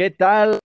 [0.00, 0.58] ¿Qué tal?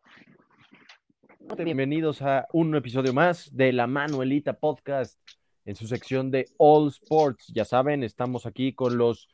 [1.58, 5.20] Bienvenidos a un episodio más de la Manuelita Podcast
[5.66, 7.52] en su sección de All Sports.
[7.54, 9.28] Ya saben, estamos aquí con los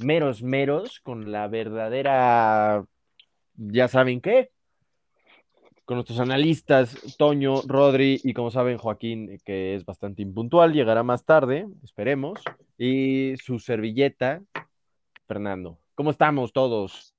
[0.00, 2.84] meros meros, con la verdadera,
[3.54, 4.50] ya saben qué,
[5.84, 11.24] con nuestros analistas Toño, Rodri y como saben Joaquín, que es bastante impuntual, llegará más
[11.24, 12.40] tarde, esperemos,
[12.76, 14.42] y su servilleta,
[15.28, 15.78] Fernando.
[15.94, 17.13] ¿Cómo estamos todos?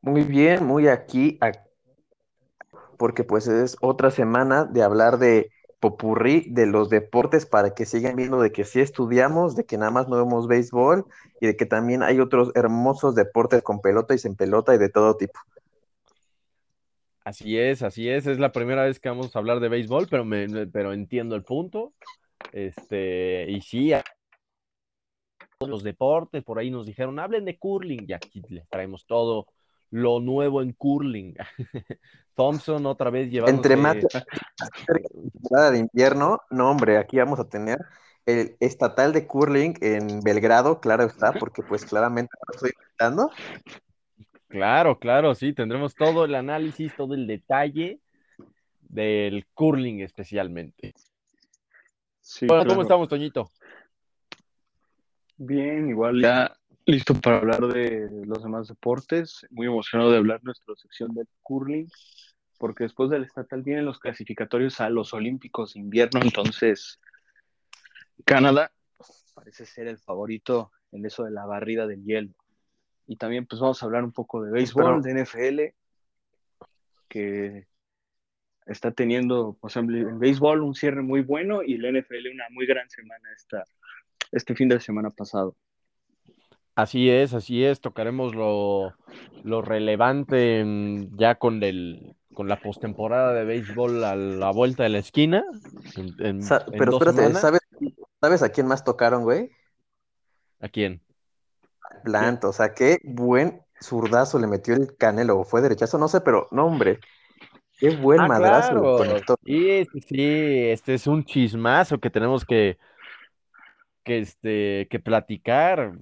[0.00, 1.38] Muy bien, muy aquí,
[2.96, 8.16] porque pues es otra semana de hablar de popurrí de los deportes para que sigan
[8.16, 11.06] viendo de que sí estudiamos, de que nada más no vemos béisbol
[11.40, 14.88] y de que también hay otros hermosos deportes con pelota y sin pelota y de
[14.88, 15.38] todo tipo.
[17.24, 18.26] Así es, así es.
[18.26, 21.44] Es la primera vez que vamos a hablar de béisbol, pero, me, pero entiendo el
[21.44, 21.92] punto.
[22.52, 23.92] Este, y sí,
[25.60, 29.46] los deportes, por ahí nos dijeron, hablen de curling, y aquí les traemos todo
[29.90, 31.34] lo nuevo en curling.
[32.34, 33.56] Thompson otra vez llevando.
[33.56, 33.96] Entre más
[35.72, 37.78] de invierno, no, hombre, aquí vamos a tener
[38.26, 43.30] el estatal de curling en Belgrado, claro está, porque pues claramente lo estoy invitando.
[44.48, 48.00] Claro, claro, sí, tendremos todo el análisis, todo el detalle
[48.82, 50.94] del curling especialmente.
[52.46, 53.50] bueno, ¿cómo estamos, Toñito?
[55.38, 56.57] Bien, igual ya
[56.88, 59.46] listo para hablar de los demás deportes.
[59.50, 61.86] Muy emocionado de hablar nuestra sección del curling,
[62.58, 66.98] porque después del estatal vienen los clasificatorios a los Olímpicos de invierno, entonces
[68.24, 68.72] Canadá
[69.34, 72.32] parece ser el favorito en eso de la barrida del hielo.
[73.06, 75.60] Y también pues vamos a hablar un poco de béisbol, de NFL,
[77.08, 77.68] que
[78.64, 82.66] está teniendo, por ejemplo, en béisbol un cierre muy bueno y el NFL una muy
[82.66, 83.64] gran semana esta,
[84.32, 85.54] este fin de semana pasado.
[86.78, 88.94] Así es, así es, tocaremos lo,
[89.62, 90.64] relevante
[91.16, 95.44] ya con, el, con la postemporada de béisbol a la vuelta de la esquina.
[95.96, 97.62] pero espérate, ¿sabes,
[98.20, 99.50] ¿sabes a quién más tocaron, güey?
[100.60, 101.02] ¿A quién?
[102.04, 106.46] Plant, o sea, qué buen zurdazo le metió el Canelo, fue derechazo, no sé, pero
[106.52, 107.00] no, hombre,
[107.80, 109.02] qué buen ah, madrazo
[109.44, 112.78] Sí, sí, sí, este es un chismazo que tenemos que,
[114.04, 115.98] que, este, que platicar.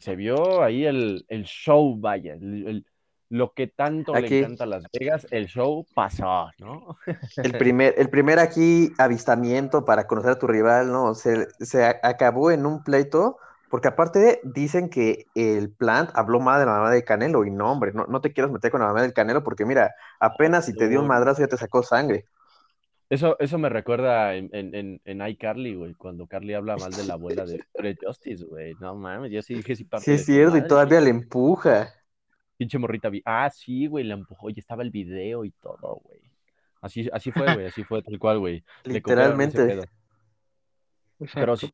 [0.00, 2.36] Se, vio ahí el, show, vaya,
[3.28, 6.98] lo que tanto le encanta a Las Vegas, el show pasó, ¿no?
[7.36, 11.14] El primer, el primer aquí avistamiento para conocer a tu rival, ¿no?
[11.14, 13.38] Se, se acabó en un pleito
[13.72, 17.72] porque aparte dicen que el Plant habló mal de la mamá de Canelo y no,
[17.72, 20.90] hombre, no, te quieras meter con la mamá del Canelo porque mira, apenas si te
[20.90, 22.26] dio un madrazo ya te sacó sangre.
[23.12, 27.12] Eso, eso me recuerda en, en, en iCarly, güey, cuando Carly habla mal de la
[27.12, 28.72] abuela de Fred Justice, güey.
[28.80, 31.92] No mames, yo sí dije si parte Sí, es cierto, y todavía le empuja.
[32.56, 33.10] Pinche morrita.
[33.26, 36.20] Ah, sí, güey, le empujó y estaba el video y todo, güey.
[36.80, 38.64] Así, así fue, güey, así fue tal cual, güey.
[38.84, 39.86] Literalmente.
[41.34, 41.70] Pero sí,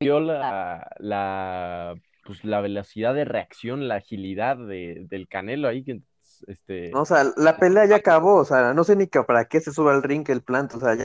[0.00, 5.82] la, la, pues, la velocidad de reacción, la agilidad de, del Canelo ahí.
[5.82, 6.00] Que,
[6.46, 6.90] este...
[6.94, 9.90] o sea, la pelea ya acabó, o sea, no sé ni para qué se sube
[9.90, 10.96] al ring el plant, o sea,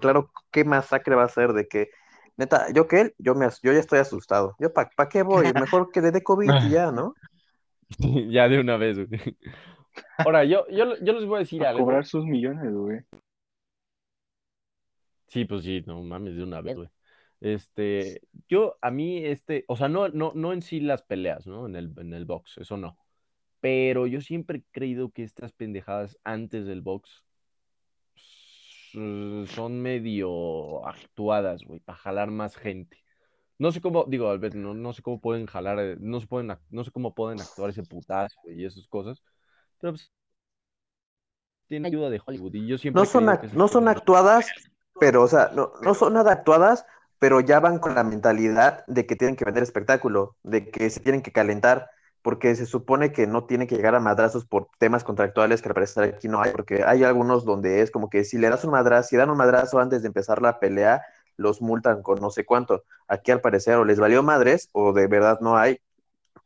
[0.00, 1.90] claro, qué masacre va a ser de que,
[2.36, 4.56] neta, yo que él, yo, me, yo ya estoy asustado.
[4.58, 5.46] Yo, ¿para pa qué voy?
[5.54, 7.14] Mejor que le dé COVID y ya, ¿no?
[8.30, 9.08] ya de una vez, güey.
[10.18, 11.84] Ahora, yo, yo, yo les voy a decir a algo.
[11.84, 13.00] cobrar sus millones, güey.
[15.28, 16.88] Sí, pues sí, no mames, de una vez, güey.
[17.40, 21.66] Este, yo, a mí, este, o sea, no, no, no en sí las peleas, ¿no?
[21.66, 22.96] En el, en el box, eso no.
[23.60, 27.24] Pero yo siempre he creído que estas pendejadas antes del box
[28.92, 32.96] son medio actuadas, güey, para jalar más gente.
[33.58, 36.56] No sé cómo, digo, Albert, no, no sé cómo pueden jalar, eh, no, se pueden,
[36.70, 39.22] no sé cómo pueden actuar ese putazo y esas cosas.
[39.80, 40.12] Pero pues,
[41.66, 43.00] tiene ayuda de Hollywood y yo siempre.
[43.00, 44.46] No son, no son actuadas,
[45.00, 46.86] pero, o sea, no, no son nada actuadas,
[47.18, 51.00] pero ya van con la mentalidad de que tienen que vender espectáculo, de que se
[51.00, 51.90] tienen que calentar,
[52.26, 55.74] porque se supone que no tienen que llegar a madrazos por temas contractuales que al
[55.74, 58.72] parecer aquí no hay, porque hay algunos donde es como que si le das un
[58.72, 61.02] madrazo, si dan un madrazo antes de empezar la pelea,
[61.36, 62.82] los multan con no sé cuánto.
[63.06, 65.78] Aquí al parecer o les valió madres o de verdad no hay,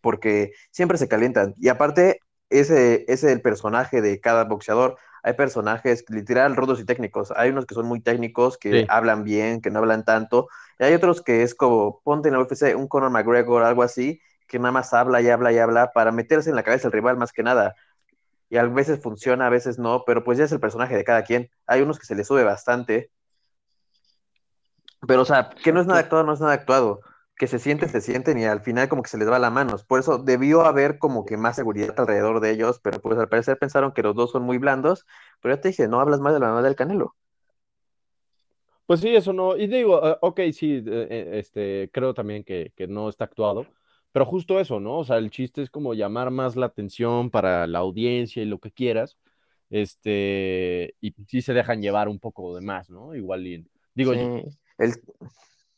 [0.03, 1.55] porque siempre se calientan.
[1.57, 6.85] Y aparte, ese, ese es el personaje de cada boxeador hay personajes literal rudos y
[6.85, 7.33] técnicos.
[7.37, 10.49] Hay unos que son muy técnicos, que hablan bien, que no hablan tanto.
[10.79, 14.21] Y hay otros que es como, ponte en la UFC un Conor McGregor, algo así,
[14.51, 17.17] que nada más habla y habla y habla para meterse en la cabeza del rival
[17.17, 17.77] más que nada.
[18.51, 21.23] Y a veces funciona, a veces no, pero pues ya es el personaje de cada
[21.23, 21.51] quien.
[21.67, 23.11] Hay unos que se le sube bastante.
[25.07, 27.01] Pero, o sea, que no es nada actuado, no es nada actuado.
[27.41, 29.77] que se sienten, se sienten y al final como que se les va la mano.
[29.89, 33.59] Por eso debió haber como que más seguridad alrededor de ellos, pero pues al parecer
[33.59, 35.07] pensaron que los dos son muy blandos,
[35.41, 37.17] pero ya te dije, no hablas más de la mamá del Canelo.
[38.85, 42.87] Pues sí, eso no, y digo, uh, ok, sí, eh, este, creo también que, que
[42.87, 43.67] no está actuado,
[44.13, 44.99] pero justo eso, ¿no?
[44.99, 48.59] O sea, el chiste es como llamar más la atención para la audiencia y lo
[48.61, 49.19] que quieras,
[49.71, 53.15] este, y sí se dejan llevar un poco de más, ¿no?
[53.15, 54.95] Igual, y, digo, yo- Sí, el,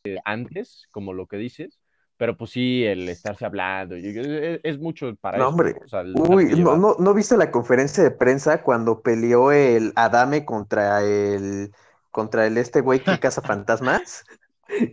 [0.05, 1.81] eh, antes, como lo que dices,
[2.17, 5.75] pero pues sí, el estarse hablando, y- es, es mucho para No, eso, hombre.
[5.75, 5.83] ¿no?
[5.85, 9.93] O sea, el Uy, ¿no, no, ¿no viste la conferencia de prensa cuando peleó el
[9.97, 11.73] Adame contra el
[12.11, 14.25] contra el este güey que caza fantasmas?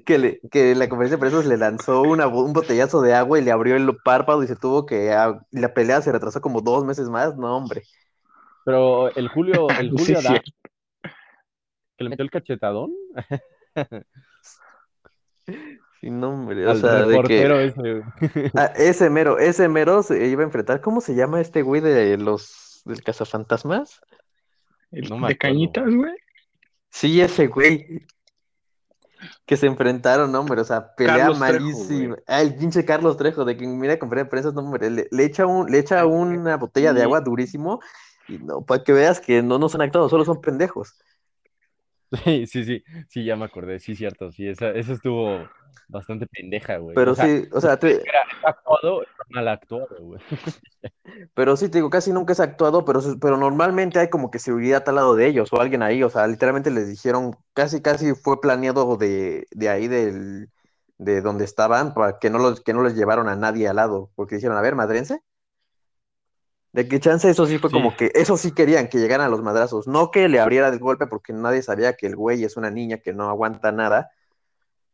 [0.05, 3.39] Que, le, que en la conferencia de prensa le lanzó una, un botellazo de agua
[3.39, 6.61] y le abrió el párpado y se tuvo que ah, la pelea se retrasó como
[6.61, 7.37] dos meses más.
[7.37, 7.83] No, hombre.
[8.65, 10.51] Pero el Julio, el Julio cierto.
[11.97, 12.91] que le metió el cachetadón
[16.01, 16.65] Sí, no, hombre.
[16.65, 18.03] O al sea, de que ese.
[18.55, 20.79] ah, ese mero, ese mero se iba a enfrentar.
[20.81, 24.01] ¿Cómo se llama este güey de los del cazafantasmas?
[24.91, 26.13] El No de acuerdo, cañitas, güey.
[26.89, 28.05] Sí, ese güey.
[29.45, 32.17] Que se enfrentaron, no, hombre, o sea, pelea Carlos malísima.
[32.27, 35.25] Ah, el pinche Carlos Trejo, de quien mira conferencia de prensa, no, hombre, le, le
[35.25, 37.79] echa un, le echa una botella de agua durísimo
[38.27, 40.95] y no, para que veas que no, no son actuados, solo son pendejos.
[42.25, 45.53] Sí, sí, sí, sí, ya me acordé, sí, cierto, sí, esa, esa estuvo
[45.87, 46.97] bastante pendeja, güey.
[46.97, 50.21] Pero O sea, sí, o sea, te- era actuado, era mal actuado, güey.
[51.33, 54.83] pero sí, te digo, casi nunca es actuado, pero, pero normalmente hay como que seguridad
[54.87, 58.39] al lado de ellos o alguien ahí, o sea, literalmente les dijeron, casi, casi fue
[58.41, 60.49] planeado de, de ahí del,
[60.97, 64.11] de donde estaban para que no los, que no les llevaron a nadie al lado,
[64.15, 65.21] porque dijeron, a ver, madrense.
[66.71, 67.73] De que chance eso sí fue Sí.
[67.75, 70.77] como que, eso sí querían que llegaran a los madrazos, no que le abriera el
[70.79, 74.11] golpe porque nadie sabía que el güey es una niña que no aguanta nada.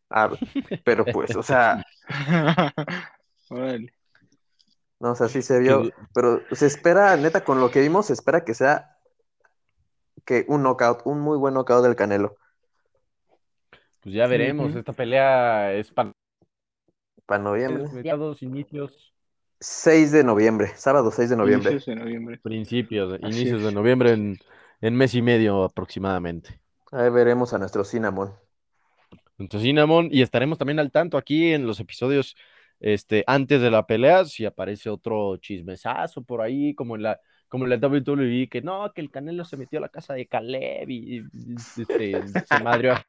[0.10, 0.32] Ah,
[0.86, 1.84] pero pues, o sea,
[5.00, 8.06] no, o sea, sí se vio, Que- pero se espera, neta, con lo que vimos,
[8.08, 8.98] se espera que sea
[10.26, 12.38] que un knockout, un muy buen knockout del Canelo,
[14.02, 16.12] Pues ya veremos, esta pelea es para
[17.26, 17.86] para noviembre.
[17.92, 19.15] mediados, inicios,
[19.60, 21.72] 6 de noviembre, sábado 6 de noviembre.
[21.72, 22.42] Inicios de noviembre.
[22.42, 23.66] principios, Así inicios es.
[23.66, 24.38] de noviembre en,
[24.82, 26.60] en mes y medio aproximadamente.
[26.92, 28.34] Ahí veremos a nuestro Cinnamon.
[29.38, 32.36] Entonces, Cinnamon, y estaremos también al tanto aquí en los episodios
[32.80, 37.20] este, antes de la pelea, si aparece otro chismesazo por ahí, como en la,
[37.50, 40.28] como en la WWE, que no, que el Canelo se metió a la casa de
[40.28, 43.06] Caleb y, y, este, se madrió a-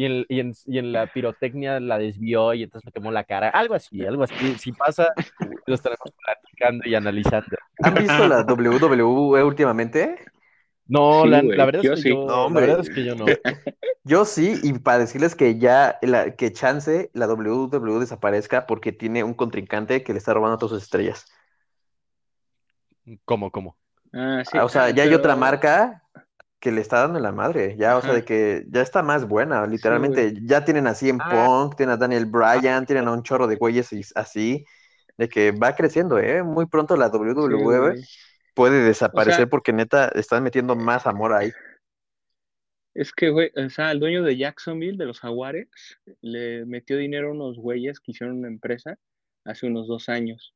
[0.00, 3.24] Y en, y, en, y en la pirotecnia la desvió y entonces me quemó la
[3.24, 3.50] cara.
[3.50, 4.56] Algo así, algo así.
[4.58, 5.08] Si pasa,
[5.66, 7.56] lo estaremos platicando y analizando.
[7.82, 10.16] ¿Han visto la WWE últimamente?
[10.86, 12.10] No, Sí, la, verdad es que sí.
[12.10, 12.66] yo, No, la hombre.
[12.66, 13.38] verdad es que yo no.
[14.04, 19.24] Yo sí, y para decirles que ya la, que chance la WWE desaparezca porque tiene
[19.24, 21.26] un contrincante que le está robando todas sus estrellas.
[23.24, 23.76] ¿Cómo, cómo?
[24.12, 24.58] Ah, sí.
[24.58, 26.04] Ah, o sea, ya hay otra marca
[26.60, 29.26] que le está dando en la madre, ya, o sea, de que ya está más
[29.26, 31.30] buena, literalmente, ya tienen a CM Ah.
[31.30, 34.64] Punk, tienen a Daniel Bryan, tienen a un chorro de güeyes así,
[35.16, 36.42] de que va creciendo, ¿eh?
[36.42, 37.94] Muy pronto la WWE
[38.54, 41.50] puede desaparecer O sea- porque neta están metiendo más amor ahí.
[42.92, 45.68] Es que, güey, o sea, el dueño de Jacksonville, de los Jaguares,
[46.20, 48.98] le metió dinero a unos güeyes que hicieron una empresa
[49.44, 50.54] hace unos dos años.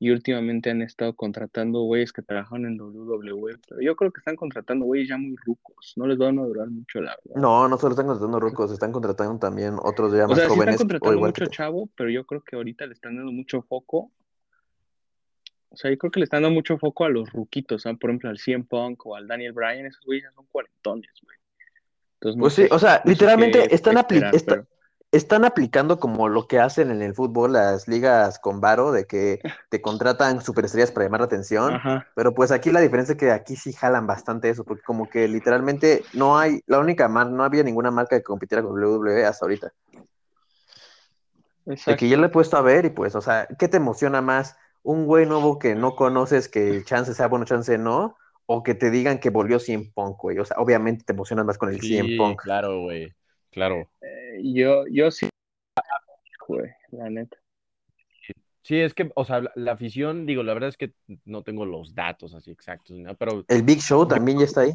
[0.00, 3.56] Y últimamente han estado contratando güeyes que trabajan en WWE.
[3.68, 5.94] Pero yo creo que están contratando güeyes ya muy rucos.
[5.96, 7.40] No les van a durar mucho, la verdad.
[7.40, 10.52] No, no solo están contratando rucos, están contratando también otros ya o más sea, sí
[10.52, 13.62] están jóvenes o contratando mucho chavo, pero yo creo que ahorita le están dando mucho
[13.62, 14.10] foco.
[15.70, 17.98] O sea, yo creo que le están dando mucho foco a los ruquitos, ¿sabes?
[17.98, 21.36] Por ejemplo, al CM Punk o al Daniel Bryan, esos güeyes ya son cuarentones, güey.
[22.14, 24.66] Entonces, no Pues sé, sí, o sea, no literalmente están, apli- esperar, esta- pero-
[25.16, 29.40] están aplicando como lo que hacen en el fútbol las ligas con varo, de que
[29.68, 31.74] te contratan superestrellas para llamar la atención.
[31.74, 32.08] Ajá.
[32.16, 35.28] Pero pues aquí la diferencia es que aquí sí jalan bastante eso, porque como que
[35.28, 39.44] literalmente no hay, la única marca, no había ninguna marca que compitiera con WWE hasta
[39.44, 39.72] ahorita.
[41.64, 41.98] De Exacto.
[41.98, 44.56] que ya le he puesto a ver y pues, o sea, ¿qué te emociona más?
[44.82, 48.16] ¿Un güey nuevo que no conoces, que chance sea bueno, chance no?
[48.46, 50.38] ¿O que te digan que volvió CM Punk, güey?
[50.38, 52.42] O sea, obviamente te emocionas más con el Sí, Punk.
[52.42, 53.14] claro, güey.
[53.54, 53.88] Claro.
[54.00, 55.28] Eh, yo, yo sí,
[56.48, 57.36] güey, la neta.
[58.62, 60.92] Sí, es que, o sea, la, la afición, digo, la verdad es que
[61.24, 63.14] no tengo los datos así exactos, ¿no?
[63.14, 64.72] pero El Big Show también ya está ahí.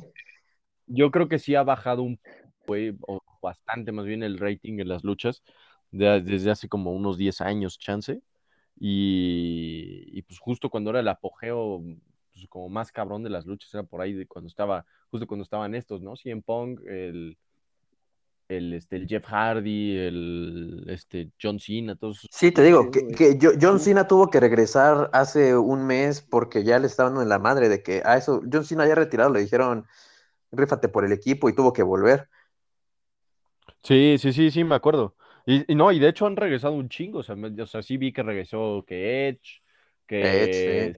[0.88, 2.19] yo creo que sí ha bajado un
[2.65, 5.43] güey, o bastante más bien el rating en las luchas
[5.91, 8.21] de- desde hace como unos 10 años, chance.
[8.79, 11.83] Y, y pues justo cuando era el apogeo,
[12.31, 15.43] pues como más cabrón de las luchas, era por ahí de cuando estaba, justo cuando
[15.43, 16.15] estaban estos, ¿no?
[16.15, 17.38] CM Punk, el,
[18.50, 22.20] el, este, el Jeff Hardy, el este, John Cena, todos.
[22.32, 23.79] Sí, te digo, que, que John.
[23.79, 27.70] Cena tuvo que regresar hace un mes porque ya le estaban dando en la madre
[27.70, 29.86] de que, ah, eso, John Cena ya retirado, le dijeron,
[30.51, 32.29] rífate por el equipo y tuvo que volver.
[33.84, 35.15] Sí, sí, sí, sí, me acuerdo.
[35.46, 37.20] Y, y no, y de hecho han regresado un chingo.
[37.20, 39.62] O sea, me- o sea, sí vi que regresó que Edge,
[40.06, 40.96] que Edge, sí.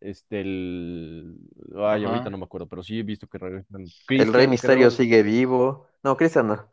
[0.00, 1.36] este el
[1.76, 3.84] ay, ahorita no me acuerdo, pero sí he visto que regresan.
[4.08, 5.88] El Rey Misterio creo, sigue vivo.
[6.02, 6.68] No, Christian no,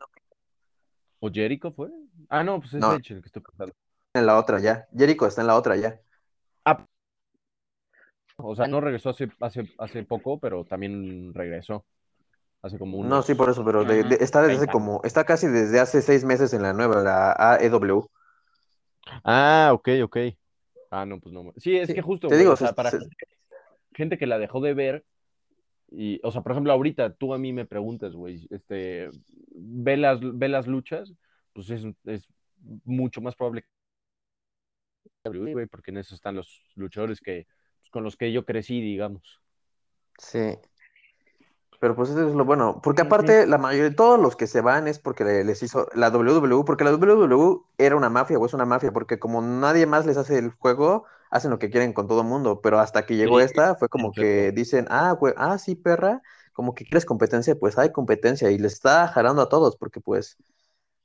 [1.20, 1.88] o Jericho fue.
[2.28, 2.92] Ah, no, pues es No.
[2.94, 3.74] Edge el que estoy pensando.
[4.14, 4.88] en la otra ya.
[4.96, 6.00] Jericho está en la otra ya.
[8.40, 11.84] O sea, no regresó hace, hace, hace poco, pero también regresó.
[12.62, 14.08] Hace como unos No, sí, por eso, pero de- Ajá.
[14.08, 17.02] de- está desde hace 30 como, está casi desde hace seis meses en la nueva,
[17.02, 18.08] la AEW.
[19.24, 20.16] Ah, ok, ok.
[20.90, 21.52] Ah, no, pues no.
[21.56, 22.98] Sí, es Sí, que justo, te güey, digo, o sea, se- para se-
[23.94, 25.04] gente que la dejó de ver,
[25.90, 29.10] y, o sea, por ejemplo, ahorita tú a mí me preguntas, güey, este,
[29.54, 31.12] ve las, ve las luchas,
[31.52, 32.28] pues es, es
[32.84, 33.68] mucho más probable que
[35.24, 37.46] güey, porque en eso están los luchadores que,
[37.80, 39.40] pues, con los que yo crecí, digamos.
[40.18, 40.58] Sí.
[41.80, 42.80] Pero pues eso es lo bueno.
[42.82, 46.10] Porque aparte, la mayoría, todos los que se van es porque le- les hizo la
[46.10, 50.04] WWE, porque la WWE era una mafia o es una mafia, porque como nadie más
[50.04, 52.60] les hace el juego, hacen lo que quieren con todo el mundo.
[52.62, 56.22] Pero hasta que llegó Sí, esta, fue como que dicen, ah, güey, ah, sí, perra,
[56.52, 60.36] como que quieres competencia, pues hay competencia y les está jalando a todos, porque pues,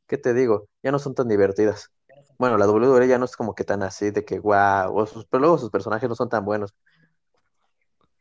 [0.08, 0.70] ¿qué te digo?
[0.84, 1.92] Ya no son tan divertidas.
[2.38, 5.26] Bueno, la WWE ya no es como que tan así de que, wow, o sus,
[5.28, 6.74] pero luego sus personajes no son tan buenos.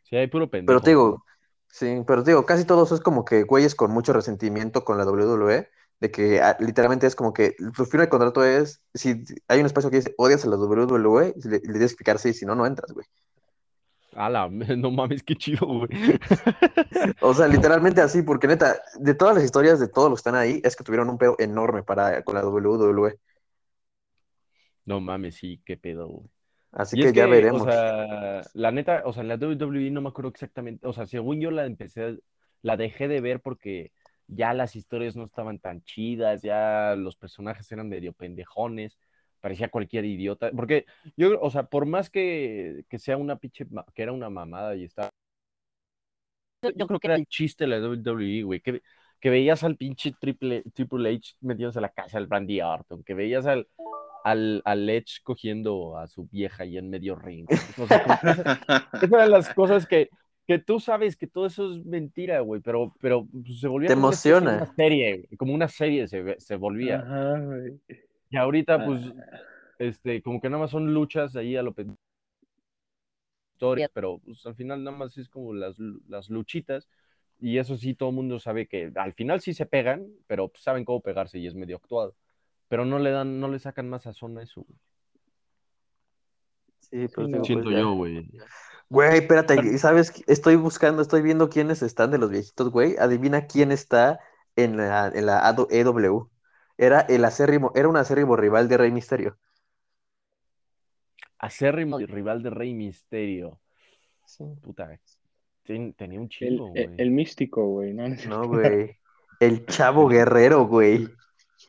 [0.02, 0.66] Sí, hay puro pendejo.
[0.66, 1.24] Pero te digo,
[1.68, 5.04] sí, pero te digo, casi todos es como que güeyes con mucho resentimiento con la
[5.04, 5.70] WWE,
[6.02, 9.66] de que ah, literalmente es como que su firma de contrato es, si hay un
[9.66, 12.56] espacio que dice odias a la WWE, le, le tienes que explicar sí, si no,
[12.56, 13.06] no entras, güey.
[14.16, 15.88] Ala, no mames, qué chido, güey.
[17.20, 20.34] O sea, literalmente así, porque neta, de todas las historias de todos los que están
[20.34, 23.20] ahí, es que tuvieron un pedo enorme para, con la WWE.
[24.84, 26.28] No mames, sí, qué pedo, güey.
[26.72, 27.62] Así que es ya veremos.
[27.62, 31.40] o sea, la neta, o sea, la WWE no me acuerdo exactamente, o sea, según
[31.40, 32.18] yo la empecé,
[32.60, 33.92] la dejé de ver porque
[34.28, 38.98] ya las historias no estaban tan chidas, ya los personajes eran medio pendejones,
[39.40, 40.86] parecía cualquier idiota, porque
[41.16, 44.84] yo, o sea, por más que, que sea una pinche, que era una mamada y
[44.84, 45.10] está,
[46.76, 48.82] yo creo que era el chiste de la WWE, güey, que,
[49.20, 53.14] que veías al pinche Triple, Triple H metiéndose a la casa del Randy Orton, que
[53.14, 53.68] veías al,
[54.24, 57.46] al, al Edge cogiendo a su vieja ahí en medio ring.
[57.78, 58.46] O sea, como que esas,
[58.92, 60.08] esas eran las cosas que,
[60.52, 63.94] que tú sabes que todo eso es mentira, güey, pero, pero pues, se volvía Te
[63.94, 64.56] emociona.
[64.56, 67.00] una serie, güey, como una serie se, se volvía.
[67.00, 67.80] Ajá, güey.
[68.28, 69.40] Y ahorita, pues, Ah,
[69.78, 71.74] este, como que nada más son luchas ahí a lo
[73.54, 75.78] historias, pero pues, al final nada más es como las,
[76.08, 76.88] las luchitas.
[77.40, 80.62] Y eso sí, todo el mundo sabe que al final sí se pegan, pero pues,
[80.62, 82.14] saben cómo pegarse y es medio actuado.
[82.68, 84.78] Pero no le dan, no le sacan más sazón a eso, güey.
[86.78, 88.28] Sí, pero Sí, digo, pues Siento yo, güey.
[88.92, 90.12] Güey, espérate, ¿y ¿sabes?
[90.26, 92.94] Estoy buscando, estoy viendo quiénes están de los viejitos, güey.
[92.98, 94.20] Adivina quién está
[94.54, 96.28] en la, en la EW.
[96.76, 99.38] Era el acérrimo, era un acérrimo rival de Rey Misterio.
[101.38, 103.58] Acérrimo rival de Rey Misterio.
[104.26, 104.44] Sí.
[104.60, 105.00] Puta,
[105.64, 106.96] ten- tenía un el, chingo, el, güey.
[106.98, 108.08] el místico, güey, ¿no?
[108.28, 108.98] No, güey.
[109.40, 111.08] El Chavo Guerrero, güey.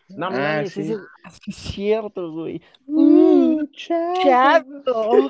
[0.10, 0.84] No Ah, mames, sí.
[0.84, 0.96] sí
[1.48, 2.62] es cierto, güey.
[2.88, 5.30] Uh, chavo.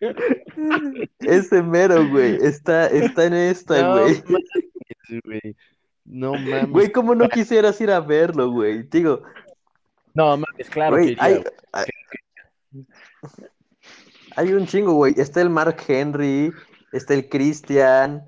[1.20, 2.36] Ese mero, güey.
[2.42, 4.22] Está, está en esta, No güey.
[4.24, 5.56] mames, güey.
[6.04, 6.70] No mames.
[6.70, 8.82] Güey, ¿cómo no quisieras ir a verlo, güey?
[8.84, 9.22] Digo,
[10.14, 11.84] No mames, claro güey, que hay, iría, hay,
[14.36, 15.14] hay un chingo, güey.
[15.16, 16.52] Está el Mark Henry,
[16.92, 18.26] está el Christian,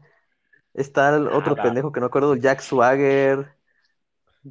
[0.75, 1.62] está el otro Nada.
[1.64, 3.52] pendejo que no acuerdo, el Jack Swagger.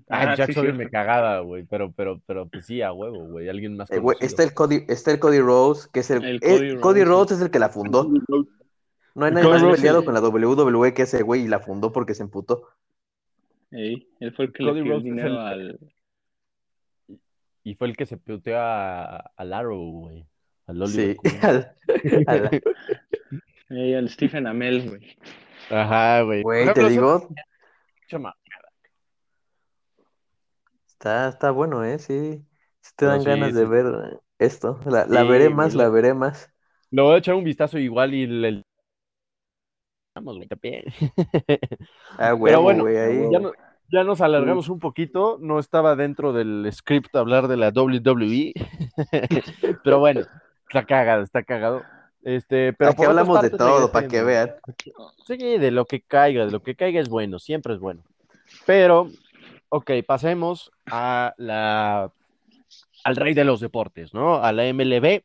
[0.10, 0.84] Ah, Ah, Jack sí, Swagger cierto.
[0.86, 4.44] me cagaba, güey, pero, pero, pero, pues sí, a huevo, güey, alguien más Eh, está
[4.44, 7.30] el Cody, está el Cody Rhodes, que es el, El eh, Cody Cody Rhodes, Rhodes
[7.30, 7.36] sí.
[7.36, 8.06] es el que la fundó.
[9.14, 11.60] No hay nadie Cody más Rhodes, peleado con la WWE que ese güey y la
[11.60, 12.70] fundó porque se emputó.
[13.72, 15.80] Ey, él fue el que Cody le es dinero el- al...
[17.64, 20.26] Y fue el que se puteó a, al Arrow, güey.
[20.68, 21.76] Al Sí, al-
[22.28, 22.62] a la-
[23.70, 25.18] Ey, al Stephen Amell, güey.
[25.70, 26.42] Ajá, güey.
[26.44, 27.30] güey, te digo,
[28.14, 28.36] mamada.
[31.02, 32.00] Está, está bueno, ¿eh?
[32.00, 32.46] Sí,
[32.82, 33.66] sí te Pero dan sí, ganas de sí.
[33.66, 34.80] ver esto.
[34.86, 36.52] La, la veré más, la veré más.
[36.90, 38.64] Le voy a echar un vistazo igual y le...
[40.16, 40.84] Vamos, güey, también.
[42.18, 43.30] Ah, huevo, bueno, güey, ahí.
[43.30, 43.54] Ya, no-
[43.92, 48.54] ya nos alargamos un poquito, no estaba dentro del script hablar de la WWE,
[49.84, 50.26] pero bueno,
[50.68, 51.88] está cagado, está cagado.
[52.24, 54.24] Este, pero Aquí por otras hablamos de partes, todo, para que regresemos.
[54.24, 54.54] vean.
[55.26, 58.04] Sí, de lo que caiga, de lo que caiga es bueno, siempre es bueno.
[58.66, 59.10] Pero
[59.72, 62.12] ok, pasemos a la,
[63.06, 64.36] al rey de los deportes, ¿no?
[64.44, 65.24] A la MLB.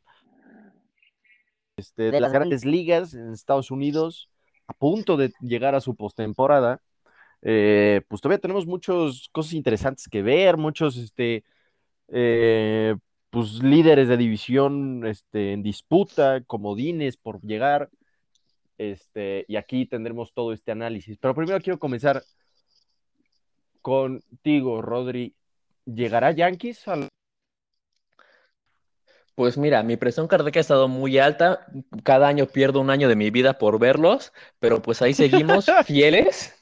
[1.75, 4.29] Este, De las las grandes ligas en Estados Unidos,
[4.67, 6.81] a punto de llegar a su postemporada.
[7.41, 11.43] Eh, pues todavía tenemos muchas cosas interesantes que ver, muchos este,
[12.07, 12.95] eh,
[13.29, 17.89] pues, líderes de división este, en disputa, comodines por llegar.
[18.77, 21.17] Este, y aquí tendremos todo este análisis.
[21.19, 22.23] Pero primero quiero comenzar
[23.87, 25.33] contigo, Rodri.
[25.85, 27.07] ¿Llegará Yankees al
[29.33, 31.67] Pues mira, mi presión cardíaca ha estado muy alta.
[32.03, 36.53] Cada año pierdo un año de mi vida por verlos, pero pues ahí seguimos fieles.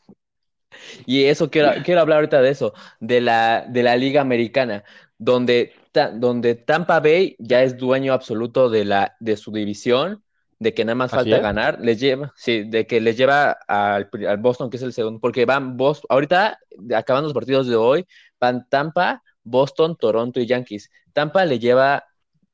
[1.08, 4.84] Y eso quiero, quiero hablar ahorita de eso, de la, de la Liga Americana,
[5.18, 10.22] donde, ta- donde Tampa Bay ya es dueño absoluto de, la, de su división,
[10.60, 11.42] de que nada más Así falta es.
[11.42, 14.10] ganar, les lleva, sí, de que les lleva al,
[14.40, 16.60] Boston, que es el segundo, porque van Boston, ahorita,
[16.96, 18.06] acabando los partidos de hoy,
[18.40, 20.90] van Tampa, Boston, Toronto y Yankees.
[21.14, 22.06] Tampa le lleva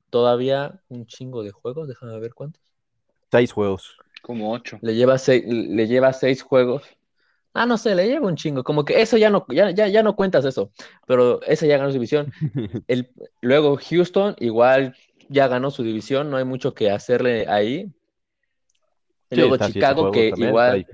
[0.10, 2.62] todavía un chingo de juegos, déjame ver cuántos.
[3.31, 3.98] seis juegos?
[4.22, 4.77] Como ocho.
[4.81, 6.84] Le lleva seis, le lleva seis juegos.
[7.53, 8.63] Ah, no sé, le lleva un chingo.
[8.63, 10.72] Como que eso ya no, ya, ya, ya no cuentas eso.
[11.05, 12.31] Pero esa ya ganó su división.
[12.88, 13.10] El,
[13.41, 14.96] luego Houston, igual
[15.32, 17.90] ya ganó su división, no hay mucho que hacerle ahí.
[19.30, 20.86] Y luego Sí, siete Chicago, que igual,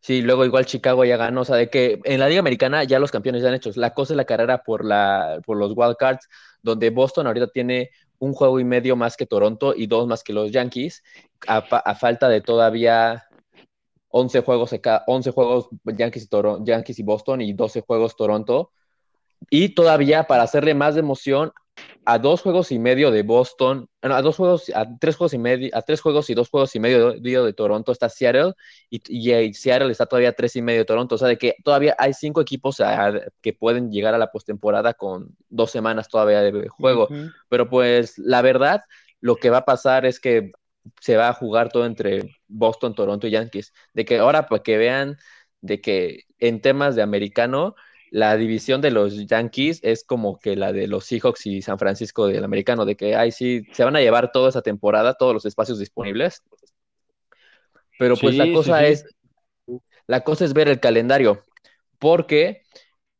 [0.00, 1.42] sí, luego igual Chicago ya ganó.
[1.42, 3.70] O sea, de que en la Liga Americana ya los campeones ya han hecho.
[3.76, 6.26] La cosa es la carrera por la, por los wild cards,
[6.62, 10.32] donde Boston ahorita tiene un juego y medio más que Toronto y dos más que
[10.32, 11.02] los Yankees,
[11.46, 13.24] a, fa- a falta de todavía
[14.08, 18.72] 11 juegos, acá, 11 juegos Yankees y, Toro- Yankees y Boston y 12 juegos Toronto.
[19.50, 21.52] Y todavía para hacerle más de emoción
[22.04, 25.70] a dos juegos y medio de Boston, a dos juegos, a tres juegos y medio,
[25.76, 28.54] a tres juegos y dos juegos y medio de, de Toronto está Seattle
[28.88, 31.16] y, y, eh, Seattle está todavía a tres y medio de Toronto.
[31.16, 33.12] O sea, de que todavía hay cinco equipos a-
[33.42, 37.04] que pueden llegar a la postemporada con dos semanas todavía de juego.
[37.10, 37.30] Ujú.
[37.48, 38.82] Pero pues la verdad,
[39.20, 40.52] lo que va a pasar es que
[41.00, 43.74] se va a jugar todo entre Boston, Toronto y Yankees.
[43.92, 45.18] De que ahora para que vean
[45.60, 47.74] de que en temas de americano,
[48.10, 52.26] la división de los Yankees es como que la de los Seahawks y San Francisco
[52.26, 55.46] del americano, de que, ay, sí, se van a llevar toda esa temporada, todos los
[55.46, 56.42] espacios disponibles.
[57.96, 58.86] Pero pues Sí, la cosa sí.
[58.86, 59.04] es,
[60.06, 61.44] la cosa es ver el calendario,
[61.98, 62.62] porque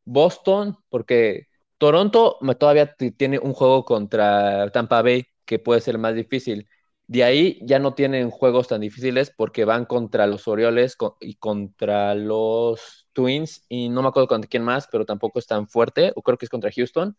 [0.05, 1.47] Boston, porque
[1.77, 6.67] Toronto todavía tiene un juego contra Tampa Bay que puede ser más difícil.
[7.09, 12.13] De ahí ya no tienen juegos tan difíciles porque van contra los Orioles y contra
[12.13, 16.21] los Twins y no me acuerdo contra quién más, pero tampoco es tan fuerte, o
[16.21, 17.17] creo que es contra Houston.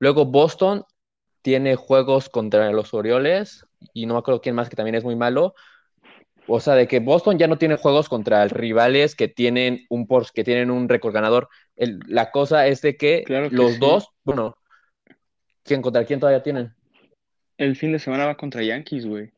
[0.00, 0.84] Luego Boston
[1.42, 5.16] tiene juegos contra los Orioles y no me acuerdo quién más que también es muy
[5.16, 5.54] malo.
[6.46, 10.44] O sea, de que Boston ya no tiene juegos contra rivales que tienen un que
[10.44, 11.48] tienen un récord ganador.
[11.76, 13.78] El- la cosa es de que Claro que los sí.
[13.80, 14.56] dos, bueno,
[15.64, 16.74] ¿quién contra quién todavía tienen?
[17.58, 19.30] El fin de semana va contra Yankees, güey.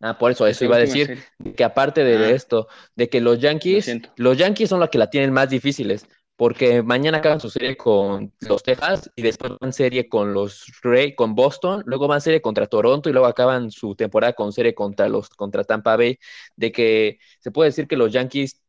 [0.00, 1.22] Ah, por eso, eso iba a decir,
[1.56, 2.30] que aparte de Ah.
[2.30, 6.06] esto, de que los Lo Yankees, los Yankees son los que la tienen más difíciles,
[6.34, 11.14] porque mañana acaban su serie con los Texas y después van serie con los Ray,
[11.14, 15.08] con Boston, luego van serie contra Toronto y luego acaban su temporada con serie contra
[15.08, 16.18] los contra Tampa Bay,
[16.56, 18.60] de que se puede decir que los Yankees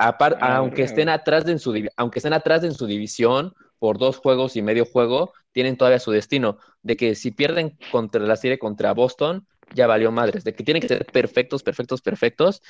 [0.00, 0.16] Ah,
[0.58, 4.18] aunque estén atrás de en su aunque estén atrás de en su división por dos
[4.18, 8.58] juegos y medio juego, tienen todavía su destino, de que si pierden contra la serie
[8.58, 12.62] contra Boston, ya valió madres, de que tienen que ser perfectos, perfectos, perfectos.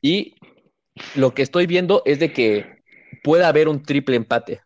[0.00, 0.34] Y
[1.14, 2.82] lo que estoy viendo es de que
[3.22, 4.62] puede haber un triple empate.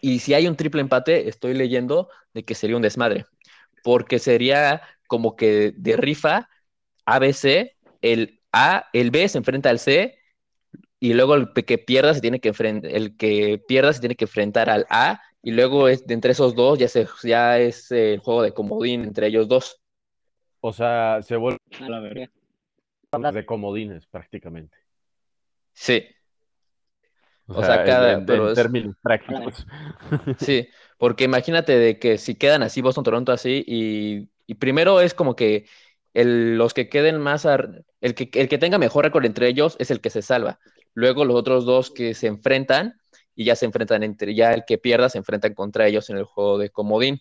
[0.00, 3.26] Y si hay un triple empate, estoy leyendo de que sería un desmadre,
[3.82, 6.48] porque sería como que de rifa
[7.04, 10.19] ABC, el A, el B se enfrenta al C
[11.00, 14.26] y luego el que pierda se tiene que enfrentar, el que pierda se tiene que
[14.26, 18.14] enfrentar al A y luego es de entre esos dos ya se ya es eh,
[18.14, 19.80] el juego de comodín entre ellos dos.
[20.60, 22.30] O sea, se vuelve A la verga.
[23.32, 24.76] de comodines prácticamente.
[25.72, 26.04] Sí,
[27.46, 29.66] O, O sea, sea, cada- en, en pero es- términos prácticos.
[30.38, 35.14] Sí, porque imagínate de que si quedan así Boston, Toronto así, y, y primero es
[35.14, 35.66] como que
[36.14, 39.76] el- los que queden más, ar- el que, el que tenga mejor récord entre ellos
[39.80, 40.60] es el que se salva.
[40.94, 43.00] Luego los otros dos que se enfrentan
[43.34, 46.24] y ya se enfrentan entre, ya el que pierda se enfrentan contra ellos en el
[46.24, 47.20] juego de comodín.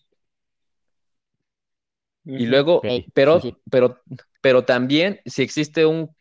[2.25, 2.81] Y luego,
[3.13, 3.57] pero, sí, sí.
[3.71, 4.01] pero,
[4.41, 6.15] pero también si existe un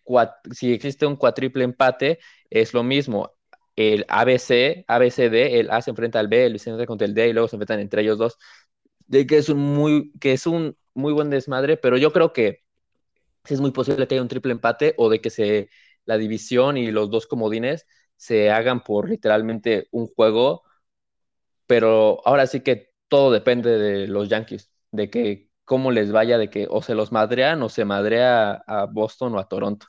[0.52, 3.32] si existe un cuatriple empate, es lo mismo.
[3.76, 7.14] El ABC, ABCD, el A se enfrenta al B, el B se enfrenta contra el
[7.14, 8.38] D y luego se enfrentan entre ellos dos.
[9.06, 12.62] De que es un muy, que es un muy buen desmadre, pero yo creo que
[13.48, 15.70] es muy posible que haya un triple empate o de que se
[16.08, 20.62] la división y los dos comodines se hagan por literalmente un juego,
[21.66, 26.48] pero ahora sí que todo depende de los Yankees, de que cómo les vaya, de
[26.48, 29.86] que o se los madrean o se madrea a Boston o a Toronto,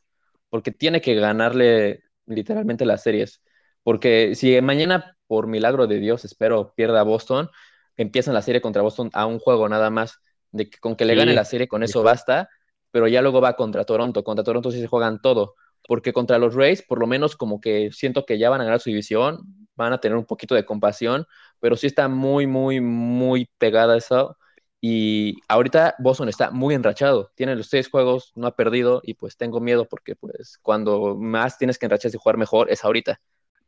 [0.50, 3.42] porque tiene que ganarle literalmente las series,
[3.82, 7.50] porque si mañana por milagro de Dios espero pierda Boston,
[7.96, 10.20] empiezan la serie contra Boston a un juego nada más,
[10.52, 12.50] de que con que le gane la serie con eso basta,
[12.92, 15.56] pero ya luego va contra Toronto, contra Toronto sí se juegan todo,
[15.90, 18.80] porque contra los Rays por lo menos como que siento que ya van a ganar
[18.80, 19.40] su división,
[19.76, 21.26] van a tener un poquito de compasión,
[21.60, 24.38] pero sí está muy, muy, muy pegada eso.
[24.80, 29.36] Y ahorita Boston está muy enrachado, tiene los seis juegos, no ha perdido y pues
[29.36, 33.20] tengo miedo porque pues cuando más tienes que enracharse y jugar mejor es ahorita.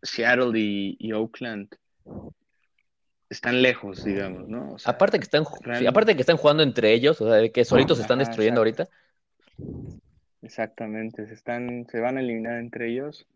[0.03, 1.69] Seattle y, Oakland
[3.31, 4.75] están lejos, digamos, ¿no?
[4.85, 5.43] aparte, que están,
[5.87, 8.87] aparte que están jugando entre ellos, o sea, de que solitos se están destruyendo ahorita.
[10.41, 13.27] Exactamente, se están, se van a eliminar entre ellos.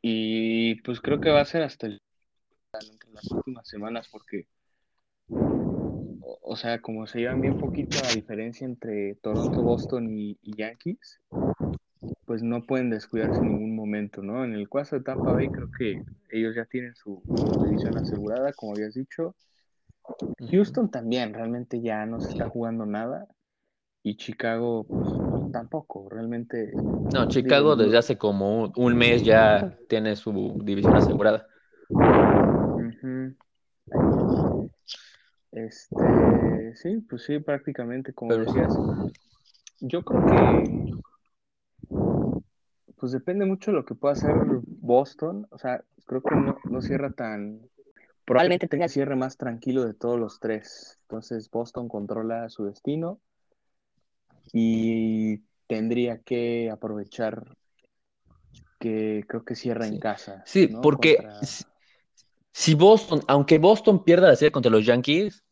[0.00, 2.02] Y pues creo que va a ser hasta el,
[2.90, 4.46] entre las últimas semanas, porque,
[5.28, 11.20] o, sea, como se llevan bien poquito la diferencia entre Toronto, Boston y, Yankees,
[12.24, 14.44] pues no pueden descuidarse en ningún momento, ¿no?
[14.44, 17.22] En el caso de Tampa Bay, creo que ellos ya tienen su,
[17.64, 19.36] división asegurada, como habías dicho.
[20.50, 23.28] Houston también, realmente ya no se está jugando nada.
[24.02, 25.08] Y Chicago, pues
[25.52, 26.72] tampoco, realmente.
[27.12, 31.46] No, Chicago desde hace como un, mes ya tiene su división asegurada.
[35.52, 38.74] Este, sí, pues sí, prácticamente, como decías.
[39.80, 40.92] Yo creo que,
[42.96, 44.34] pues depende mucho de lo que pueda hacer
[44.64, 45.46] Boston.
[45.50, 47.60] O sea, creo que no, no cierra tan.
[48.24, 50.98] Probablemente tenga cierre más tranquilo de todos los tres.
[51.02, 53.20] Entonces, Boston controla su destino
[54.52, 57.44] y tendría que aprovechar
[58.78, 60.42] que creo que cierra en casa.
[60.46, 61.16] Sí, porque
[62.52, 65.44] si Boston, aunque Boston pierda la serie contra los Yankees,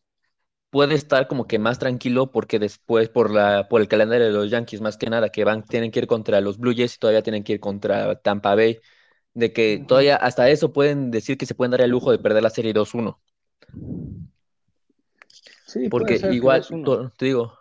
[0.71, 4.51] puede estar como que más tranquilo porque después por la por el calendario de los
[4.51, 7.23] Yankees más que nada que van tienen que ir contra los Blue Jays y todavía
[7.23, 8.81] tienen que ir contra Tampa Bay
[9.35, 12.43] de que todavía hasta eso pueden decir que se pueden dar el lujo de perder
[12.43, 13.21] la serie 2-1.
[15.67, 16.65] Sí, porque igual
[17.17, 17.53] te digo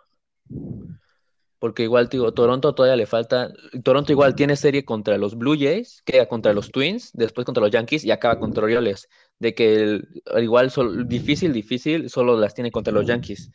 [1.60, 3.52] porque igual, digo, Toronto todavía le falta.
[3.84, 7.70] Toronto igual tiene serie contra los Blue Jays, queda contra los Twins, después contra los
[7.70, 9.08] Yankees y acaba contra Orioles.
[9.38, 10.00] De que
[10.38, 10.72] igual
[11.06, 13.50] difícil, difícil, solo las tiene contra los Yankees.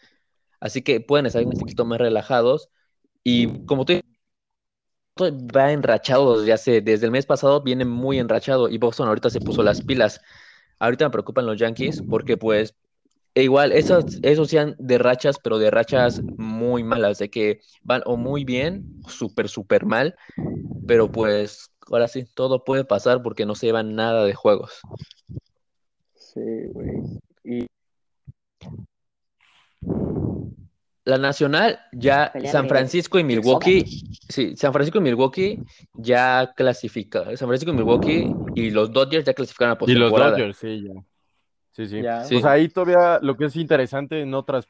[0.59, 2.69] Así que pueden estar un poquito más relajados.
[3.23, 3.99] Y como tú
[5.19, 8.69] va enrachado desde hace, desde el mes pasado, viene muy enrachado.
[8.69, 10.21] Y Boston ahorita se puso las pilas.
[10.79, 12.75] Ahorita me preocupan los Yankees porque pues
[13.35, 16.21] e igual, esos, esos sean de rachas, pero de rachas
[16.75, 20.15] muy malas, de que van o muy bien, súper, súper mal,
[20.85, 24.81] pero pues ahora sí, todo puede pasar porque no se llevan nada de juegos.
[26.15, 26.41] Sí,
[26.73, 26.97] güey.
[27.45, 27.65] Y...
[31.05, 33.85] La nacional, ya San Francisco y Milwaukee,
[34.27, 39.33] sí, San Francisco y Milwaukee ya clasificaron, San Francisco y Milwaukee y los Dodgers ya
[39.33, 40.37] clasificaron a postemporada.
[40.37, 41.01] Y los Dodgers, sí, ya.
[41.71, 42.01] Sí, sí.
[42.01, 44.67] Pues ahí todavía lo que es interesante en otras,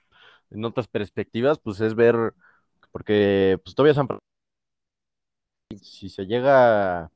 [0.56, 2.34] en otras perspectivas, pues es ver,
[2.92, 4.08] porque pues todavía San
[5.82, 7.12] si se llega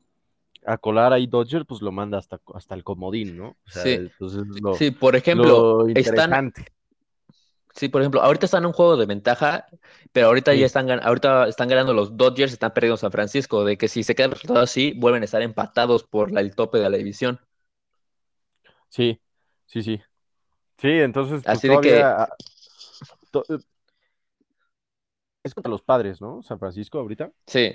[0.65, 3.57] a colar ahí Dodger, pues lo manda hasta, hasta el comodín, ¿no?
[3.65, 4.09] sí.
[4.77, 6.53] sí, por ejemplo, están.
[7.75, 9.67] Sí, por ejemplo, ahorita están en un juego de ventaja,
[10.11, 13.87] pero ahorita ya están, ahorita están ganando los Dodgers, están perdiendo San Francisco, de que
[13.87, 17.39] si se quedan resultado así, vuelven a estar empatados por el tope de la división.
[18.89, 19.21] Sí,
[19.69, 20.01] Sí, sí.
[20.79, 21.43] Sí, entonces.
[21.43, 22.03] Pues, Así de que.
[23.33, 23.57] Ah,
[25.43, 26.41] es contra los padres, ¿no?
[26.43, 27.31] San Francisco ahorita.
[27.47, 27.73] Sí.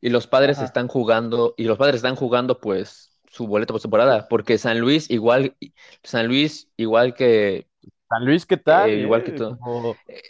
[0.00, 4.28] Y los padres están jugando, y los padres están jugando, pues, su boleto por temporada,
[4.28, 5.56] porque San Luis, igual,
[6.02, 7.68] San Luis, igual que.
[8.08, 8.90] San Luis, ¿qué tal?
[8.90, 9.58] Eh, igual que todo.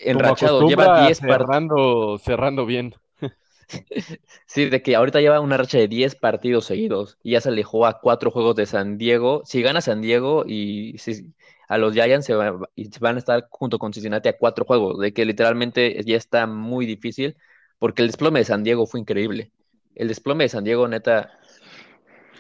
[0.01, 2.95] Enrachado, lleva 10 cerrando, cerrando bien.
[4.47, 7.87] Sí, de que ahorita lleva una racha de 10 partidos seguidos y ya se alejó
[7.87, 9.43] a cuatro juegos de San Diego.
[9.45, 11.33] Si gana San Diego y si,
[11.71, 12.35] a los Giants se,
[12.75, 16.49] y van a estar junto con Cincinnati a cuatro juegos, de que literalmente ya está
[16.49, 17.37] muy difícil
[17.79, 19.53] porque el desplome de San Diego fue increíble.
[19.95, 21.31] El desplome de San Diego, neta,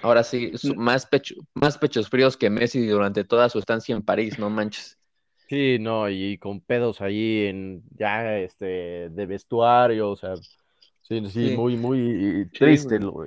[0.02, 0.76] ahora sí, mm.
[0.76, 4.98] más, pecho, más pechos fríos que Messi durante toda su estancia en París, no manches.
[5.48, 10.34] Sí, no, y con pedos ahí en ya este de vestuario, o sea,
[11.02, 13.24] Sí, sí, muy, muy triste lo,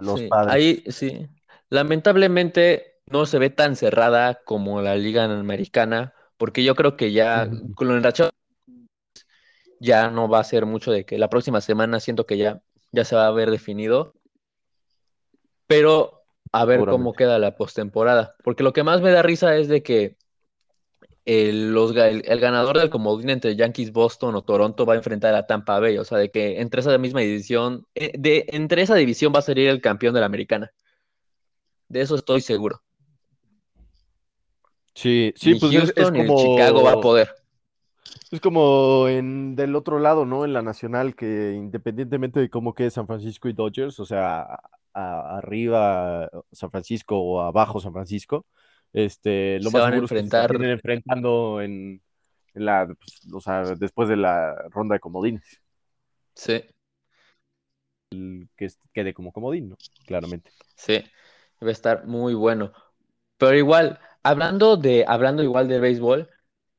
[0.00, 0.54] los padres.
[0.54, 1.26] Ahí sí.
[1.68, 7.48] Lamentablemente no se ve tan cerrada como la Liga Americana, porque yo creo que ya
[7.74, 8.30] con lo enrachado
[9.80, 12.62] ya no va a ser mucho de que la próxima semana siento que ya,
[12.92, 14.14] ya se va a ver definido.
[15.66, 18.36] Pero a ver cómo queda la postemporada.
[18.42, 20.16] Porque lo que más me da risa es de que
[21.24, 24.96] el, los, ga- el, el ganador del comodín entre Yankees Boston o Toronto va a
[24.96, 25.98] enfrentar a Tampa Bay.
[25.98, 29.42] O sea, de que entre esa misma división, eh, de, entre esa división va a
[29.42, 30.70] salir el campeón de la americana.
[31.88, 32.82] De eso estoy seguro.
[34.94, 37.30] Sí, sí, Ni pues es, es Houston ni como, Chicago va a poder.
[38.30, 40.44] es como en del otro lado, ¿no?
[40.44, 44.60] En la nacional, que independientemente de cómo quede San Francisco y Dodgers, o sea, a-
[44.94, 48.46] a- arriba San Francisco o abajo San Francisco,
[48.92, 50.48] este, lo Se más van a seguro es que se enfrentar.
[50.48, 52.02] terminen enfrentando en,
[52.54, 55.60] en la, pues, o sea, después de la ronda de comodines,
[56.34, 56.64] Sí,
[58.56, 59.76] que es- quede como comodín, ¿no?
[60.06, 60.50] Claramente.
[60.76, 61.04] sí.
[61.62, 62.72] Va a estar muy bueno.
[63.38, 66.28] Pero igual, hablando de, hablando igual de béisbol,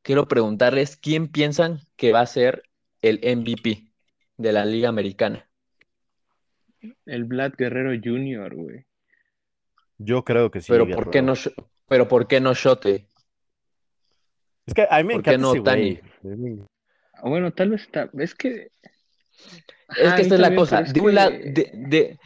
[0.01, 2.63] quiero preguntarles quién piensan que va a ser
[3.01, 3.91] el MVP
[4.37, 5.47] de la Liga Americana.
[7.05, 8.85] El Vlad Guerrero Jr., güey.
[9.97, 11.33] Yo creo que sí, Pero ¿por qué no,
[11.87, 13.07] pero ¿por qué no Shote?
[14.65, 16.01] Es que a mí me ¿Por qué encanta no ese güey.
[16.27, 16.65] Otani?
[17.13, 18.09] Ah, Bueno, tal vez está.
[18.17, 18.71] Es que.
[19.89, 20.81] Es Ajá, que esta es la cosa.
[20.81, 22.19] De un lado, que- de, de-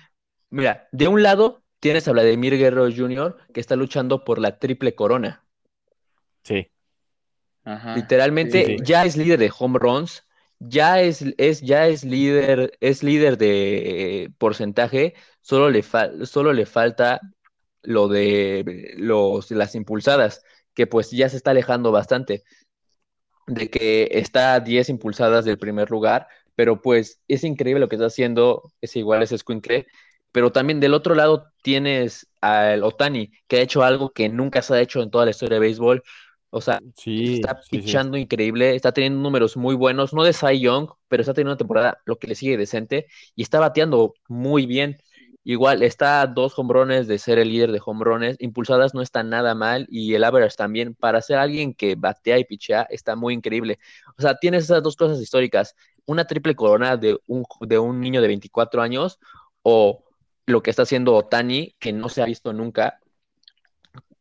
[0.50, 3.38] mira, de un lado tienes a Vladimir Guerrero Jr.
[3.54, 5.46] que está luchando por la triple corona.
[6.44, 6.70] Sí.
[7.64, 8.84] Ajá, Literalmente sí, sí.
[8.84, 10.24] ya es líder de home runs,
[10.60, 16.54] ya es, es, ya es líder, es líder de eh, porcentaje, solo le, fal- solo
[16.54, 17.20] le falta
[17.82, 20.44] lo de los, las impulsadas,
[20.76, 22.44] que pues ya se está alejando bastante,
[23.48, 27.96] de que está a 10 impulsadas del primer lugar, pero pues es increíble lo que
[27.96, 29.88] está haciendo, es igual ese Squinkle,
[30.32, 34.74] pero también del otro lado tienes al Otani, que ha hecho algo que nunca se
[34.76, 36.04] ha hecho en toda la historia de béisbol,
[36.50, 38.04] o sea, Sí, está sí, sí.
[38.04, 41.58] pichando increíble, está teniendo números muy buenos, no de Cy Young, pero está teniendo una
[41.58, 44.98] temporada lo que le sigue decente y está bateando muy bien.
[45.44, 49.56] Igual está a dos hombrones de ser el líder de hombrones, impulsadas no está nada
[49.56, 53.80] mal y el average también para ser alguien que batea y pichea está muy increíble.
[54.18, 58.22] O sea, tienes esas dos cosas históricas, una triple corona de un, de un niño
[58.22, 59.18] de 24 años
[59.64, 60.04] o
[60.50, 63.00] lo que está haciendo Otani, que no se ha visto nunca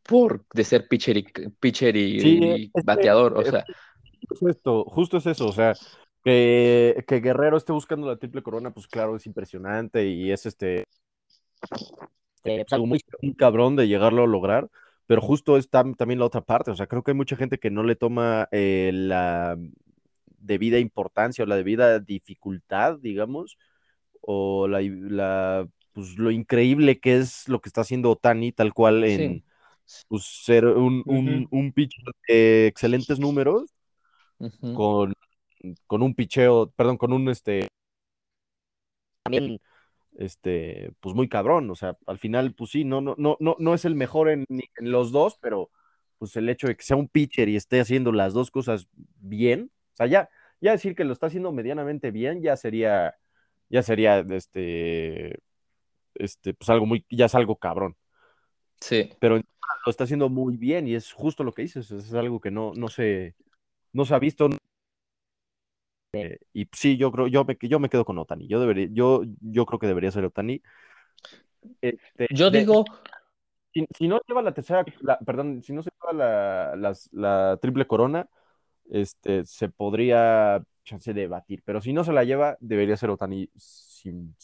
[0.03, 1.23] por de ser pitcher y,
[1.61, 3.65] pitcher y, Sí, bateador, o sea,
[4.29, 5.75] Justo esto, justo es eso, o sea,
[6.25, 10.81] que, que Guerrero esté buscando la triple corona, pues claro, es impresionante y es este,
[10.81, 10.85] eh,
[12.45, 14.69] pues, algo muy, muy cabrón de llegarlo a lograr,
[15.07, 17.59] pero justo es tam- también la otra parte, o sea, creo que hay mucha gente
[17.59, 19.57] que no le toma eh, la
[20.39, 23.59] debida importancia o la debida dificultad, digamos,
[24.21, 29.03] o la, la, pues lo increíble que es lo que está haciendo Otani, tal cual
[29.03, 29.43] en
[29.85, 30.05] Sí.
[30.07, 31.03] pues, ser un,
[31.51, 33.75] un, pitcher de excelentes números
[34.77, 35.13] con,
[35.89, 37.67] con un picheo, perdón, con un este
[39.25, 39.59] también
[40.19, 43.75] este pues muy cabrón, o sea, al final pues sí, no no no no no
[43.75, 45.69] es el mejor en, en los dos, pero
[46.19, 49.73] pues el hecho de que sea un pitcher y esté haciendo las dos cosas bien,
[49.95, 50.31] o sea, ya
[50.61, 53.17] ya decir que lo está haciendo medianamente bien ya sería
[53.69, 55.41] ya sería este
[56.19, 57.97] este pues algo muy ya es algo cabrón,
[58.81, 62.41] sí, pero lo está haciendo muy bien y es justo lo que dices, es algo
[62.41, 63.35] que no no se
[63.93, 64.49] no se ha visto
[66.13, 68.49] Eh, y sí, yo creo, yo me, yo me quedo con Otani.
[68.49, 70.63] Yo debería, yo, yo creo que debería ser Otani.
[71.81, 72.85] Este, yo de- digo,
[73.73, 76.13] si, si no lleva la tercera, la- perdón, si no se lleva
[76.77, 78.29] la, la triple corona,
[78.91, 81.63] este, se podría chance de debatir.
[81.65, 84.37] Pero si no se la lleva, debería ser Otani sin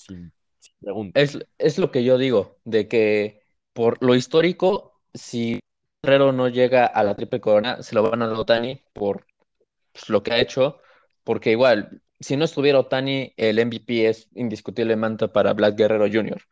[0.81, 1.14] pregunta.
[1.14, 5.61] es, es lo que yo digo, de que por lo histórico, si
[6.03, 9.27] Guerrero no llega a la triple corona, se lo van a dar a Otani por
[9.92, 10.81] pues, lo que ha hecho,
[11.24, 16.42] porque igual, si no estuviera Otani, el MVP es indiscutiblemente para Vlad Guerrero Jr.,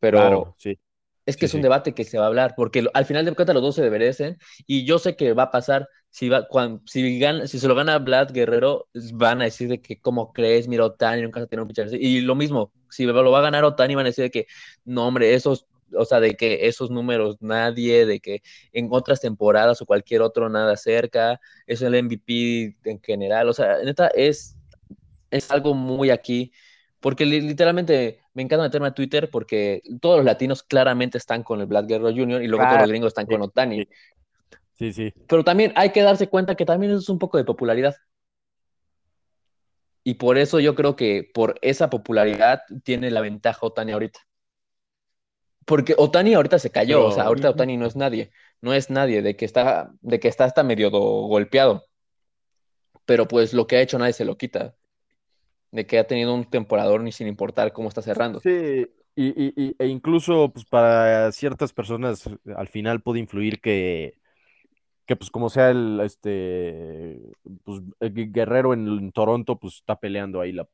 [0.00, 0.78] pero Claro, sí.
[1.26, 1.62] Es que Sí, es un sí.
[1.62, 4.38] debate que se va a hablar, porque al final de cuentas los dos se merecen,
[4.66, 7.74] y yo sé que va a pasar, si, va, cuan- si, gana- si se lo
[7.74, 10.68] gana Vlad Guerrero, van a decir de que, ¿cómo crees?
[10.68, 11.88] Mira, Otani nunca se tiene un pitcher.
[12.00, 14.46] Y lo mismo, si lo va a ganar Otani, van a decir de que,
[14.84, 18.42] no, hombre, esos, o sea, de que esos números nadie, de que
[18.72, 23.78] en otras temporadas o cualquier otro nada cerca, es el MVP en general, o sea,
[23.84, 24.58] neta, es,
[25.30, 26.52] es algo muy aquí,
[27.00, 31.60] porque li- literalmente me encanta meterme a Twitter porque todos los latinos claramente están con
[31.60, 32.42] el Vlad Guerrero Jr.
[32.42, 33.86] y luego todos Claro, los gringos están con Otani.
[34.92, 34.92] Sí.
[34.92, 35.14] Sí.
[35.28, 37.94] Pero también hay que darse cuenta que también eso es un poco de popularidad.
[40.02, 44.20] Y por eso yo creo que por esa popularidad tiene la ventaja Otani ahorita.
[45.66, 48.90] Porque Otani ahorita se cayó, Pero- o sea, ahorita Otani no es nadie, no es
[48.90, 51.84] nadie, de que está, de que está hasta medio do- golpeado.
[53.04, 54.74] Pero pues lo que ha hecho nadie se lo quita.
[55.70, 58.40] De que ha tenido un temporador ni sin importar cómo está cerrando.
[58.40, 62.24] Sí, Y, y- y- e incluso pues, para ciertas personas
[62.56, 64.19] al final puede influir que,
[65.10, 67.20] que pues como sea el este
[67.64, 70.68] pues el Gu- Guerrero en, Toronto pues está peleando ahí la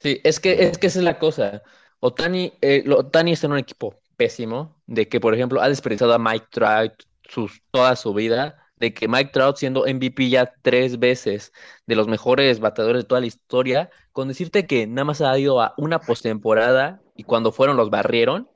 [0.00, 1.62] Sí, es que, es que esa es la cosa.
[2.00, 6.18] Otani, eh, Otani está en un equipo pésimo, de que, por ejemplo, ha desperdiciado a
[6.18, 6.92] Mike Trout
[7.28, 11.52] sus, toda su vida, de que Mike Trout siendo MVP ya tres veces
[11.86, 15.60] de los mejores bateadores de toda la historia, con decirte que nada más ha ido
[15.60, 18.48] a una postemporada y cuando fueron los barrieron,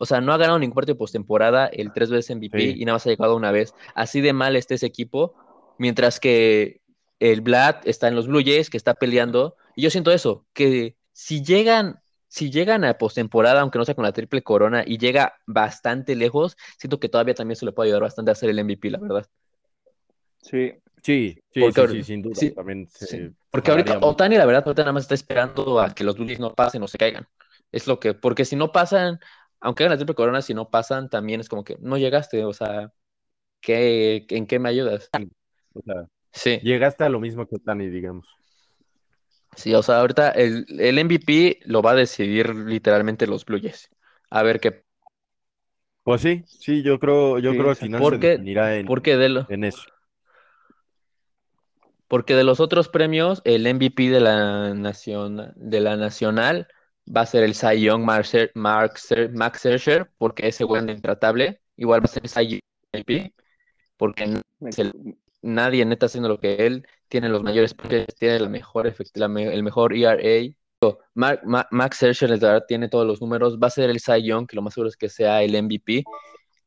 [0.00, 2.74] o sea, no ha ganado ningún partido de postemporada, el tres veces MVP Sí.
[2.78, 3.74] y nada más ha llegado una vez.
[3.94, 5.34] Así de mal está ese equipo,
[5.78, 6.80] mientras que
[7.20, 9.56] el Vlad está en los Blue Jays, que está peleando.
[9.76, 14.04] Y yo siento eso, que si llegan, si llegan a postemporada, aunque no sea con
[14.04, 18.02] la triple corona, y llega bastante lejos, siento que todavía también se le puede ayudar
[18.02, 19.26] bastante a hacer el MVP, la verdad.
[20.42, 22.34] Sí, Sí, sí, Porque sí, sí, sin duda.
[22.34, 23.98] sí, También se Sí, Porque ahorita.
[24.02, 26.82] Otani, la verdad, ahorita nada más está esperando a que los Blue Jays no pasen
[26.82, 27.26] o se caigan.
[27.72, 29.18] Es lo que, porque si no pasan,
[29.60, 32.52] aunque hagan la triple corona, si no pasan, también es como que no llegaste, o
[32.52, 32.92] sea,
[33.60, 35.10] ¿qué, en qué me ayudas?
[35.74, 36.60] O sea, Sí.
[36.60, 38.26] llegaste a lo mismo que Otani, digamos.
[39.56, 43.90] Sí, o sea, ahorita el, el MVP lo va a decidir literalmente los Blue Jays.
[44.30, 44.84] A ver qué.
[46.02, 47.76] Pues sí, sí, yo creo, yo Sí, creo al exacto.
[47.76, 49.88] final se Porque, definirá en, porque, de lo- en eso.
[52.08, 56.68] porque de los otros premios, el MVP de la nación, de la nacional
[57.14, 60.82] va a ser el Cy Young Mark Scher- Mark Scher- Max Scherzer, porque ese güey
[60.84, 61.60] es intratable.
[61.76, 62.60] Igual va a ser el Cy Young
[62.92, 63.32] MVP,
[63.96, 64.92] porque se-
[65.42, 66.86] nadie neta haciendo lo que él.
[67.08, 67.74] Tiene los mayores
[68.18, 70.54] tiene la mejor efect- la me- el mejor ERA.
[71.14, 73.58] Mark- Ma- Max Scherzer, verdad, tiene todos los números.
[73.58, 76.04] Va a ser el Cy Young, que lo más seguro es que sea el MVP.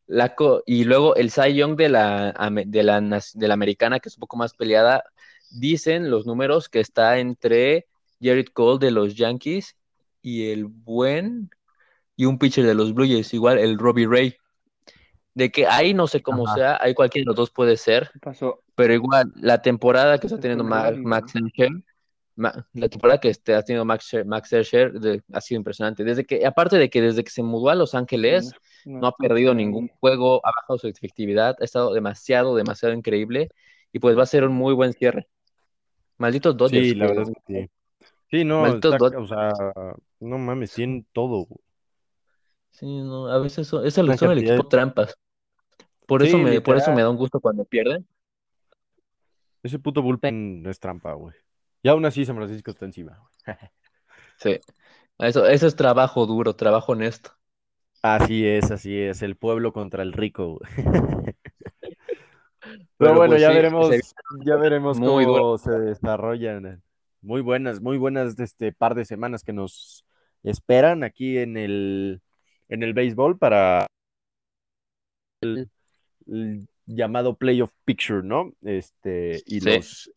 [0.05, 2.33] La y luego el Cy Young de la,
[2.65, 5.03] de la, de la americana, que es un poco más peleada,
[5.49, 7.87] dicen los números que está entre
[8.21, 9.77] Jared Cole de los Yankees
[10.23, 11.51] y el buen
[12.15, 14.35] y un pitcher de los Blue Jays, igual el Robbie Ray.
[15.35, 16.55] De que ahí no sé cómo Ajá.
[16.55, 18.61] sea, ahí cualquiera de los dos puede ser, ¿qué pasó?
[18.75, 21.09] pero igual la temporada que está teniendo fue Ma- Melanie, ¿no?
[21.09, 21.69] Max Scherzer,
[22.35, 26.03] Ma- la temporada que está teniendo Max, Scher- Max Scherzer de- ha sido impresionante.
[26.03, 28.53] Desde que, aparte de que desde que se mudó a Los Ángeles,
[28.85, 33.49] No, no ha perdido ningún juego, ha bajado su efectividad, ha estado demasiado, demasiado increíble
[33.91, 35.27] y pues va a ser un muy buen cierre.
[36.17, 37.69] Malditos Dodgers, Sí, la verdad es que sí.
[38.33, 39.23] Sí, no, Malditos está- Dodgers.
[39.23, 41.45] o sea, no mames, tienen todo.
[41.45, 41.59] güey.
[42.71, 45.15] Sí, no, a veces son, eso Una son el cantidad equipo de- trampas.
[46.07, 46.95] Por Sí, eso me, por eso literal.
[46.95, 48.07] me da un gusto cuando pierden.
[49.61, 51.35] Ese puto bullpen no es trampa, güey.
[51.83, 53.57] Y aún así San Francisco está encima, güey.
[54.37, 54.59] Sí.
[55.19, 57.29] Eso, eso es trabajo duro, trabajo honesto.
[58.01, 60.57] Así es, así es, el pueblo contra el rico.
[60.57, 60.71] güey.
[62.59, 64.01] Pero Pero bueno, pues ya sí, veremos, se-
[64.43, 66.81] ya veremos muy cómo se desarrollan.
[67.23, 70.05] Muy buenas, muy buenas de este par de semanas que nos
[70.43, 72.21] esperan aquí en el
[72.67, 73.87] en el béisbol para
[75.41, 75.69] el,
[76.27, 78.51] el llamado Playoff Picture, ¿no?
[78.61, 79.69] Este, y Sí.
[79.69, 80.11] los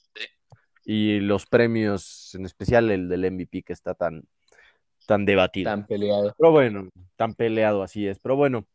[0.85, 4.23] y los premios, en especial el del MVP que está tan,
[5.07, 5.71] tan debatido.
[5.71, 6.35] tan peleado.
[6.37, 8.19] Pero bueno, tan peleado así es.
[8.21, 8.66] Pero bueno,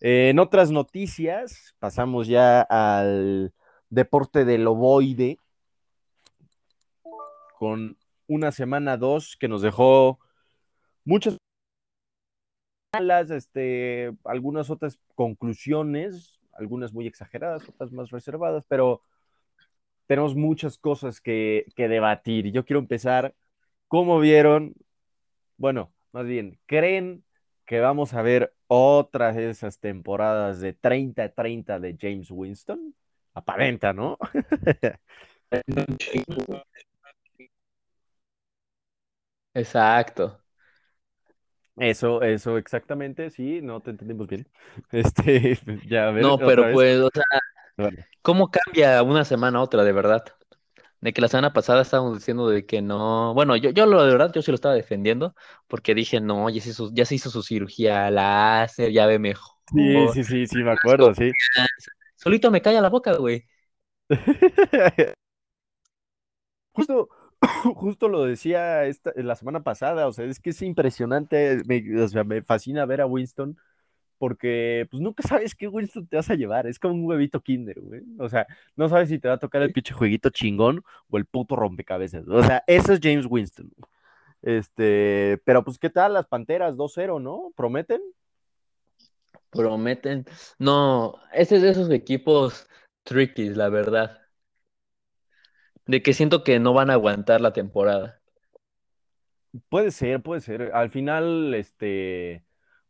[0.00, 3.52] eh, en otras noticias, pasamos ya al
[3.90, 5.38] deporte del ovoide,
[7.58, 10.20] con una semana dos que nos dejó
[11.04, 11.36] muchas
[12.92, 19.02] malas, este, algunas otras conclusiones, algunas muy exageradas, otras más reservadas, pero
[20.06, 22.52] tenemos muchas cosas que, que debatir.
[22.52, 23.34] Yo quiero empezar,
[23.88, 24.74] ¿cómo vieron?
[25.56, 27.24] Bueno, más bien, ¿creen
[27.66, 32.94] que vamos a ver otras de esas temporadas de 30-30 de James Winston?
[33.34, 34.16] Aparenta, ¿no?
[39.58, 40.40] Exacto.
[41.76, 44.48] Eso, eso exactamente, sí, no te entendimos bien.
[44.90, 46.80] Este, ya a ver, No, otra pero vez.
[46.80, 47.24] pues, o sea,
[48.22, 50.24] ¿cómo cambia una semana a otra, de verdad?
[51.00, 53.34] De que la semana pasada estábamos diciendo de que no.
[53.34, 55.34] Bueno, yo, yo lo de verdad, yo sí lo estaba defendiendo,
[55.68, 59.54] porque dije, no, ya se hizo, ya se hizo su cirugía láser, ya ve mejor.
[59.72, 61.32] sí, sí, sí, sí, me acuerdo, sí.
[62.16, 63.46] Solito me calla la boca, güey.
[66.72, 67.08] Justo,
[67.74, 72.08] justo lo decía esta, la semana pasada, o sea, es que es impresionante, me, o
[72.08, 73.56] sea, me fascina ver a Winston
[74.18, 77.80] porque pues nunca sabes qué Winston te vas a llevar, es como un huevito Kinder,
[77.80, 78.02] güey.
[78.18, 81.24] O sea, no sabes si te va a tocar el pinche jueguito chingón o el
[81.24, 82.26] puto rompecabezas.
[82.28, 83.70] O sea, eso es James Winston.
[84.42, 87.52] Este, pero pues ¿qué tal las Panteras 2-0, no?
[87.56, 88.00] ¿Prometen?
[89.50, 90.26] Prometen.
[90.58, 92.68] No, ese es de esos equipos
[93.04, 94.18] tricky, la verdad.
[95.88, 98.20] De que siento que no van a aguantar la temporada.
[99.68, 100.70] Puede ser, puede ser.
[100.74, 102.44] Al final, este,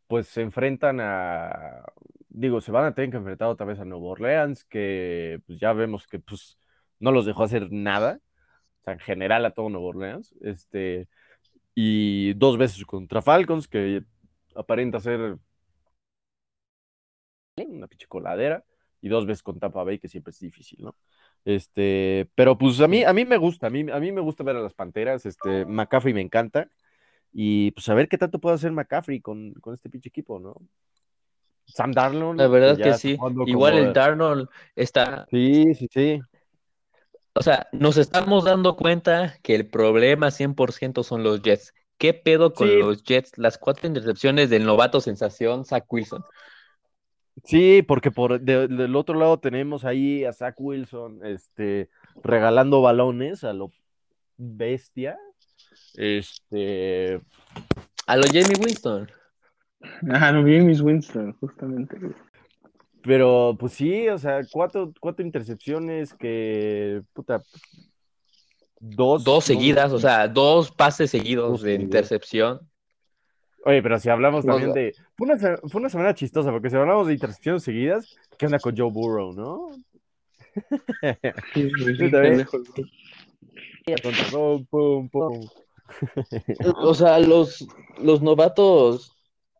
[0.08, 1.84] pues se enfrentan a,
[2.28, 5.72] digo, se van a tener que enfrentar otra vez a Nuevo Orleans, que pues ya
[5.72, 6.58] vemos que pues
[6.98, 8.20] no los dejó hacer nada,
[8.80, 11.08] o sea, en general a todo Nuevo Orleans, este,
[11.74, 14.02] y dos veces contra Falcons, que
[14.54, 15.38] aparenta ser
[17.56, 18.64] una pinche coladera,
[19.00, 20.96] y dos veces con Tampa Bay, que siempre es difícil, ¿no?
[21.48, 24.44] Este, pero pues a mí, a mí me gusta, a mí, a mí me gusta
[24.44, 26.68] ver a las Panteras, este, McCaffrey me encanta,
[27.32, 30.56] y pues a ver qué tanto puede hacer McCaffrey con, con este pinche equipo, ¿no?
[31.64, 32.38] Sam Darnold.
[32.38, 33.12] La verdad ya que está sí.
[33.46, 36.20] Igual como- el Darnold está, Sí, sí, sí.
[37.32, 41.72] o sea, nos estamos dando cuenta que el problema 100% son los Jets.
[41.96, 42.76] ¿Qué pedo con Sí.
[42.78, 43.38] los Jets?
[43.38, 46.24] Las cuatro intercepciones del novato sensación, Zach Wilson.
[47.44, 51.88] Sí, porque por de- del otro lado tenemos ahí a Zach Wilson, este,
[52.22, 53.70] regalando balones a lo
[54.36, 55.18] bestia.
[55.94, 57.20] Este,
[58.06, 59.10] A los Jamie Winston.
[60.10, 61.96] Ah, no vi mis Winston, justamente.
[63.02, 67.42] pero pues sí, o sea, cuatro, cuatro intercepciones que, puta,
[68.80, 69.22] dos.
[69.24, 72.60] Dos seguidas, o sea, dos pases seguidos Dos de intercepción.
[73.68, 74.94] Oye, pero si hablamos No, también de.
[75.14, 78.74] Fue una, fue una semana chistosa, porque si hablamos de intercepciones seguidas, ¿qué onda con
[78.74, 79.68] Joe Burrow, no?
[81.52, 82.46] Sí, güey, Sí, también.
[82.46, 82.90] pendejo, güey.
[84.30, 85.48] Pum, pum, pum.
[86.82, 87.66] O sea, los,
[88.00, 89.12] los novatos,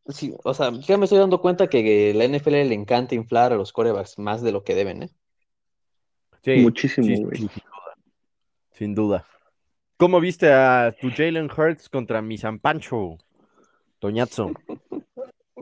[0.09, 3.57] sí, o sea, ya me estoy dando cuenta que la NFL le encanta inflar a
[3.57, 5.11] los corebacks más de lo que deben, ¿eh?
[6.43, 7.37] Sí, Muchísimo, sí, güey.
[7.37, 7.95] sí, sin duda.
[8.73, 9.27] Sin duda.
[9.99, 13.19] ¿Cómo viste a tu Jalen Hurts contra mi San Pancho?
[13.99, 14.53] Toñazo.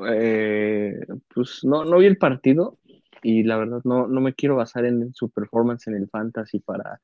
[0.09, 1.01] Eh,
[1.34, 2.78] pues no, no vi el partido
[3.22, 7.01] y la verdad no, no me quiero basar en su performance en el fantasy para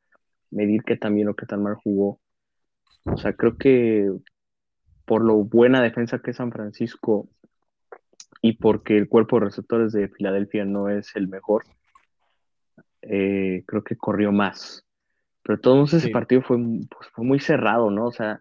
[0.51, 2.20] medir qué tan bien o qué tan mal jugó.
[3.05, 4.11] O sea, creo que
[5.05, 7.28] por lo buena defensa que es San Francisco
[8.41, 11.64] y porque el cuerpo de receptores de Filadelfia no es el mejor,
[13.03, 14.85] eh, creo que corrió más.
[15.43, 18.07] Pero todos ese partido fue, pues, fue muy cerrado, ¿no?
[18.07, 18.41] O sea,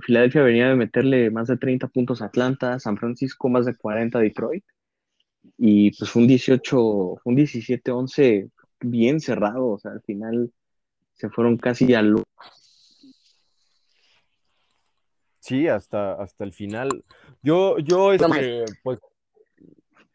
[0.00, 4.18] Filadelfia venía de meterle más de 30 puntos a Atlanta, San Francisco más de 40
[4.18, 4.64] a Detroit.
[5.58, 9.68] Y pues fue un 18, fue un 17-11 bien cerrado.
[9.68, 10.52] O sea, al final
[11.14, 12.16] se fueron casi al
[15.44, 17.04] Sí, hasta, hasta el final.
[17.42, 18.98] Yo, yo, este, pues.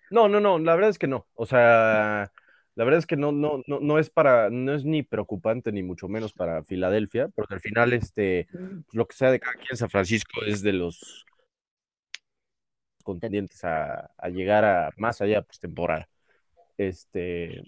[0.09, 1.27] No, no, no, la verdad es que no.
[1.35, 2.31] O sea,
[2.79, 5.83] la verdad es que no, no, no, no es para, no es ni preocupante, ni
[5.83, 8.47] mucho menos para Filadelfia, porque al final, este,
[8.93, 11.25] lo que sea de cada quien en San Francisco es de los
[13.03, 16.07] contendientes a, a llegar a más allá de postemporada.
[16.77, 17.61] Este,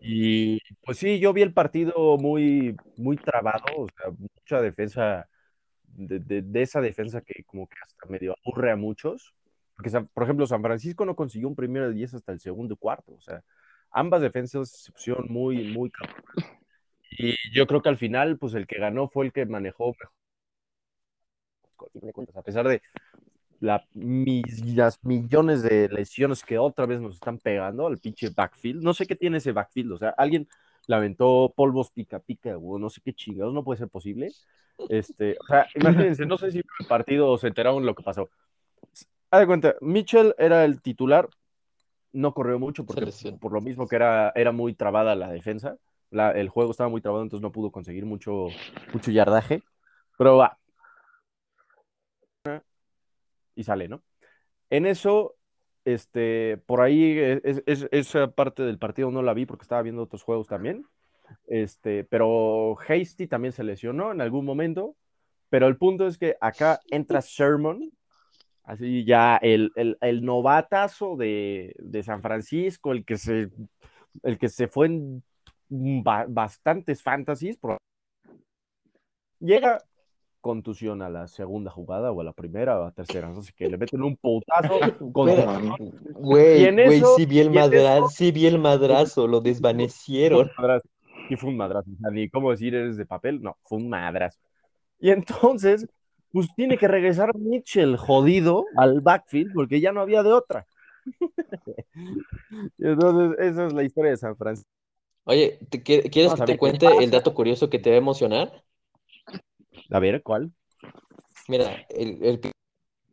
[0.00, 5.28] y pues sí, yo vi el partido muy, muy trabado, o sea, mucha defensa,
[5.88, 9.34] de, de- de esa defensa que como que hasta medio aburre a muchos.
[9.76, 13.12] Porque, por ejemplo, San Francisco no consiguió un primero de 10 hasta el segundo cuarto,
[13.12, 13.42] o sea,
[13.94, 16.24] ambas defensas se pusieron muy, muy cabronas.
[17.10, 19.94] Y yo creo que al final, pues el que ganó fue el que manejó
[22.02, 22.26] mejor.
[22.34, 22.82] A pesar de
[23.60, 23.82] las
[25.02, 28.82] millones de lesiones que otra vez nos están pegando al pinche backfield.
[28.82, 30.48] No sé qué tiene ese backfield, o sea, alguien
[30.86, 34.30] le aventó polvos pica pica, no sé qué chingados, no puede ser posible.
[34.88, 38.28] Este, o sea, imagínense, no sé si el partido se enteraron lo que pasó.
[39.30, 41.28] Haz de cuenta, Mitchell era el titular,
[42.14, 43.04] no corrió mucho porque
[43.38, 45.76] por lo mismo que era, era muy trabada la defensa,
[46.10, 48.46] la- el juego estaba muy trabado, entonces no pudo conseguir mucho,
[48.92, 49.62] mucho yardaje,
[50.16, 50.56] pero va.
[53.54, 54.02] Y sale, ¿no?
[54.70, 55.36] En eso,
[55.84, 60.02] este, por ahí, es- es- esa parte del partido no la vi porque estaba viendo
[60.02, 60.86] otros juegos también.
[61.46, 64.96] Este, pero Hasty también se lesionó en algún momento.
[65.50, 67.90] Pero el punto es que acá entra Sherman,
[68.64, 73.50] así ya el, el, el novatazo de, de San Francisco, el que se,
[74.22, 75.22] el que se fue en
[75.68, 77.58] ba- bastantes fantasies.
[79.40, 79.82] Llega
[80.40, 83.68] contusión a la segunda jugada o a la primera o a la tercera, sé qué,
[83.68, 84.78] le meten un putazo
[85.12, 85.30] con.
[86.12, 90.50] Güey, güey, sí vi el madrazo, sí vi el madrazo, lo desvanecieron.
[91.30, 91.90] Y fue un madrazo.
[91.90, 94.38] O sea, ni cómo decir eres de papel, no, fue un madrazo.
[95.00, 95.86] Y entonces,
[96.34, 100.66] pues tiene que regresar Mitchell jodido al backfield porque ya no había de otra.
[102.78, 104.68] Entonces, esa es la historia de San Francisco.
[105.24, 107.98] Oye, ¿te quie- ¿quieres Vamos que te cuente el dato curioso que te va a
[107.98, 108.64] emocionar?
[109.90, 110.52] A ver, ¿cuál?
[111.48, 112.40] Mira, el, el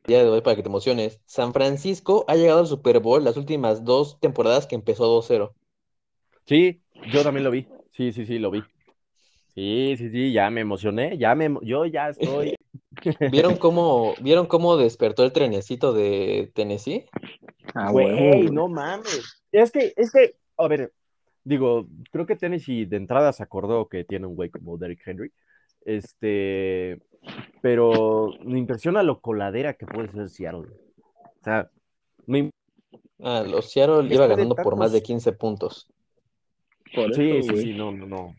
[0.08, 1.22] día de hoy para que te emociones.
[1.26, 5.56] San Francisco ha llegado al Super Bowl las últimas dos temporadas que empezó 2-0.
[6.46, 7.68] Sí, yo también lo vi.
[7.92, 8.62] Sí, sí, sí, lo vi.
[9.54, 12.56] Sí, sí, sí, ya me emocioné, ya me, yo ya estoy
[13.32, 17.06] ¿Vieron cómo, ¿Vieron cómo despertó el trenecito de Tennessee?
[17.74, 19.42] Ah, Güey, no mames.
[19.52, 20.94] Es que, es que, a ver,
[21.44, 25.32] digo, creo que Tennessee de entrada se acordó que tiene un güey como Derrick Henry.
[25.84, 27.02] Este,
[27.62, 30.68] pero me impresiona lo coladera que puede ser Seattle.
[31.22, 31.70] O sea,
[32.26, 32.50] me
[33.24, 35.88] Ah, los Seattle iba ganando por más de tantos- 15 puntos.
[36.96, 37.64] Por Sí, eso, sí, güey.
[37.66, 38.36] sí, no, no, no.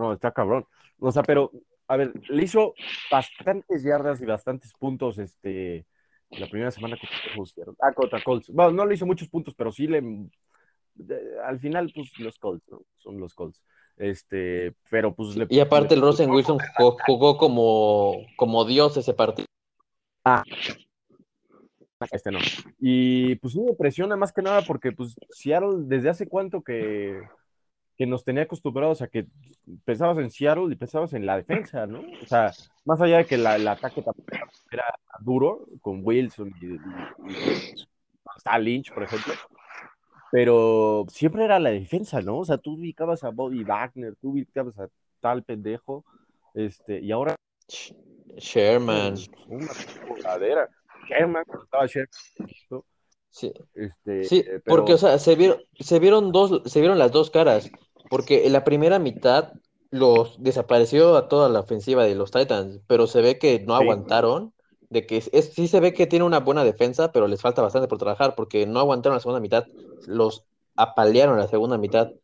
[0.00, 0.64] No, está cabrón.
[0.98, 1.52] O sea, pero,
[1.86, 2.74] a ver, le hizo
[3.10, 5.84] bastantes yardas y bastantes puntos este,
[6.30, 6.96] la primera semana
[7.36, 7.54] Colts.
[7.80, 8.48] Ah, contra Colts.
[8.50, 10.00] Bueno, no le hizo muchos puntos, pero sí le.
[10.94, 12.82] de- al final, pues los Colts, ¿no?
[12.96, 13.62] Son los Colts.
[13.96, 15.46] Este, pero pues le.
[15.50, 19.46] Y aparte el Rosen Wilson jugó, jugó como, como Dios ese partido.
[22.10, 22.38] Este no.
[22.78, 27.20] Y pues sí me presiona más que nada porque pues Seattle desde hace cuánto que,
[28.00, 29.26] que nos tenía acostumbrados a que
[29.84, 32.00] pensabas en Seattle y pensabas en la defensa, ¿no?
[32.00, 32.50] O sea,
[32.86, 34.26] más allá de que la- el ataque también
[34.72, 34.84] era
[35.20, 36.70] duro con Wilson y, y-
[37.28, 37.86] y-
[38.24, 39.34] hasta Lynch, por ejemplo,
[40.32, 42.38] pero siempre era la defensa, ¿no?
[42.38, 44.88] O sea, tú ubicabas a Bobby Wagner, tú ubicabas a
[45.20, 46.02] tal pendejo,
[46.54, 47.36] este, y ahora
[47.68, 47.94] Sh-
[48.38, 49.14] Sherman.
[49.46, 49.68] una
[50.08, 50.70] jugadera.
[51.06, 52.08] Sherman, estaba Sherman,
[53.32, 57.12] Sí, este, sí, pero- porque, o sea, se vieron, se vieron dos, se vieron las
[57.12, 57.70] dos caras.
[58.10, 59.54] Porque en la primera mitad
[59.90, 63.76] los desapareció a toda la ofensiva de los Titans, pero se ve que no Sí.
[63.76, 64.54] aguantaron.
[64.90, 67.62] De que es, es- sí se ve que tiene una buena defensa, pero les falta
[67.62, 69.68] bastante por trabajar, porque no aguantaron la segunda mitad.
[70.04, 70.46] Los
[70.76, 72.14] apalearon la segunda mitad.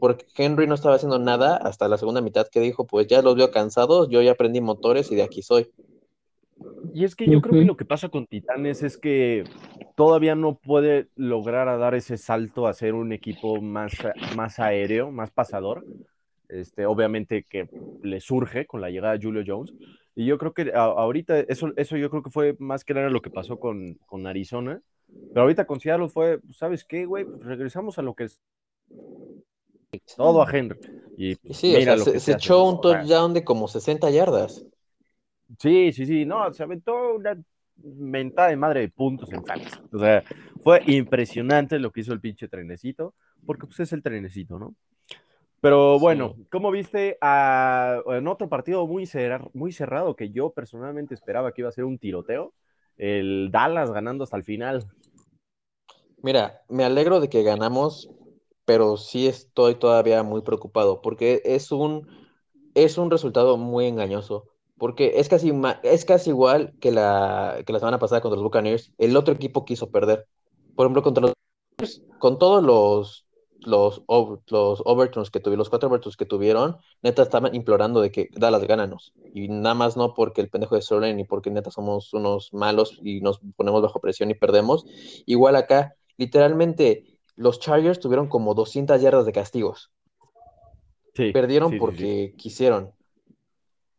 [0.00, 3.36] Porque Henry no estaba haciendo nada hasta la segunda mitad que dijo, pues ya los
[3.36, 5.72] veo cansados, yo ya aprendí motores y de aquí soy.
[6.92, 9.48] Y es que yo creo que lo que pasa con Titanes es que
[9.94, 13.92] todavía no puede lograr a dar ese salto a ser un equipo más,
[14.36, 15.86] más aéreo, más pasador.
[16.48, 17.70] Este, obviamente que
[18.02, 19.74] le surge con la llegada de Julio Jones.
[20.14, 23.10] Y yo creo que a- ahorita, eso, eso yo creo que fue más que nada
[23.10, 24.80] lo que pasó con, con Arizona.
[25.32, 27.26] Pero ahorita con Seattle fue, ¿sabes qué, güey?
[27.26, 28.40] Pues regresamos a lo que es
[30.16, 30.78] todo a Henry.
[31.16, 33.44] Y pues, sí, o mira sea, lo se, que se hace, echó un touchdown de
[33.44, 34.66] como 60 yardas.
[35.58, 37.36] Sí, sí, sí, no, se aventó una
[37.82, 39.78] mentada de madre de puntos en fantasy.
[39.92, 40.22] O sea,
[40.62, 43.14] fue impresionante lo que hizo el pinche trenecito,
[43.46, 44.74] porque pues es el trenecito, ¿no?
[45.60, 46.46] Pero bueno, Sí.
[46.50, 51.62] ¿cómo viste a, en otro partido muy, cerra- muy cerrado que yo personalmente esperaba que
[51.62, 52.52] iba a ser un tiroteo?
[52.96, 54.86] El Dallas ganando hasta el final.
[56.22, 58.10] Mira, me alegro de que ganamos,
[58.64, 62.06] pero sí estoy todavía muy preocupado porque es un,
[62.74, 64.46] es un resultado muy engañoso.
[64.78, 65.52] Porque es casi,
[65.82, 68.92] es casi igual que la, que la semana pasada contra los Buccaneers.
[68.98, 70.26] El otro equipo quiso perder.
[70.76, 71.34] Por ejemplo, contra los
[72.18, 73.26] con todos los,
[73.60, 74.02] los,
[74.48, 78.64] los overturns que tuvieron, los cuatro overturns que tuvieron, neta estaban implorando de que Dallas
[78.64, 79.12] gánanos.
[79.34, 82.98] Y nada más no porque el pendejo de Sterling ni porque neta somos unos malos
[83.02, 84.86] y nos ponemos bajo presión y perdemos.
[85.26, 87.04] Igual acá, literalmente,
[87.36, 89.90] los Chargers tuvieron como 200 yardas de castigos.
[91.14, 92.92] Sí, Perdieron sí, sí, porque quisieron.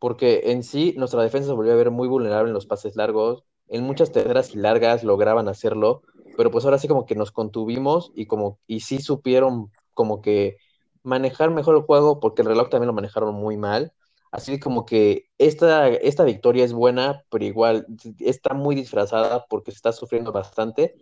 [0.00, 3.44] Porque en sí nuestra defensa se volvió a ver muy vulnerable en los pases largos.
[3.68, 6.02] En muchas terceras y largas lograban hacerlo,
[6.36, 10.56] pero pues ahora sí como que nos contuvimos y como y sí supieron como que
[11.04, 13.92] manejar mejor el juego porque el reloj también lo manejaron muy mal.
[14.32, 17.86] Así como que esta, esta victoria es buena, pero igual
[18.20, 20.94] está muy disfrazada porque se está sufriendo bastante.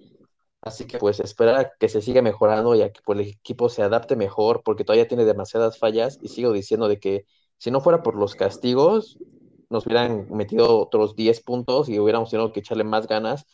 [0.60, 3.82] Así que pues espera que se siga mejorando y a que pues, el equipo se
[3.82, 7.26] adapte mejor porque todavía tiene demasiadas fallas y sigo diciendo de que
[7.58, 9.18] si no fuera por los castigos
[9.70, 13.46] nos hubieran metido otros 10 puntos y hubiéramos tenido que echarle más ganas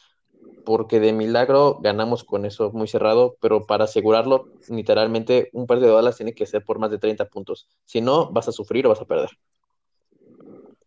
[0.65, 5.89] porque de milagro ganamos con eso muy cerrado, pero para asegurarlo literalmente un par de
[5.89, 7.69] dólares tiene que ser por más de 30 puntos.
[7.85, 9.31] Si no, vas a sufrir o vas a perder.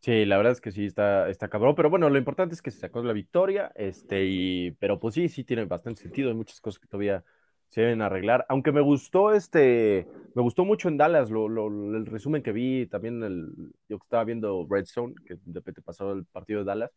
[0.01, 2.72] Sí, la verdad es que sí está, está cabrón, pero bueno, lo importante es que
[2.72, 6.61] se sacó la victoria, este, y, pero pues sí, sí tiene bastante sentido, hay muchas
[6.61, 7.26] cosas que todavía
[7.70, 12.05] se deben arreglar, aunque me gustó este, me gustó mucho en Dallas, lo, lo- el
[12.05, 16.59] resumen que vi, también el, yo estaba viendo Redstone, que de repente pasó el partido
[16.59, 16.91] de Dallas,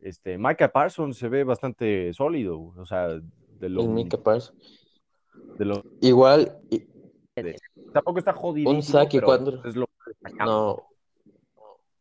[0.00, 3.82] este, Micah Parsons se ve bastante sólido, o sea, de lo,
[5.58, 6.84] de lo, Igual, y-
[7.92, 10.44] tampoco está jodido, Un sack y cuatro- es lo destacable.
[10.52, 10.86] no,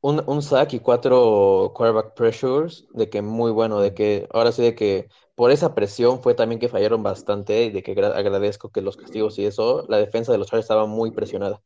[0.01, 4.63] un, un sack y cuatro quarterback pressures, de que muy bueno, de que ahora sí
[4.63, 5.07] de que
[5.41, 8.95] por esa presión fue también que fallaron bastante y de que gra- agradezco que los
[8.95, 11.63] castigos y eso, la defensa de los Chargers estaba muy presionada.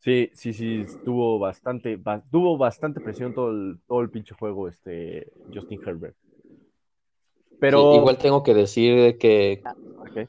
[0.00, 4.68] Sí, sí, sí, tuvo bastante, ba- tuvo bastante presión todo el, todo el pinche juego,
[4.68, 6.16] este Justin Herbert.
[7.58, 9.62] Pero, Sí, igual tengo que decir de que
[9.96, 10.28] Ok.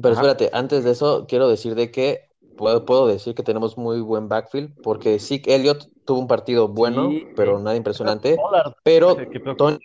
[0.00, 0.14] Pero Ajá.
[0.14, 4.28] espérate, antes de eso, quiero decir de que puedo, puedo decir que tenemos muy buen
[4.28, 7.64] backfield, porque Zeke Elliott tuvo un partido bueno, Sí, pero sí.
[7.64, 8.36] nada impresionante.
[8.84, 9.16] Pero
[9.56, 9.78] Tony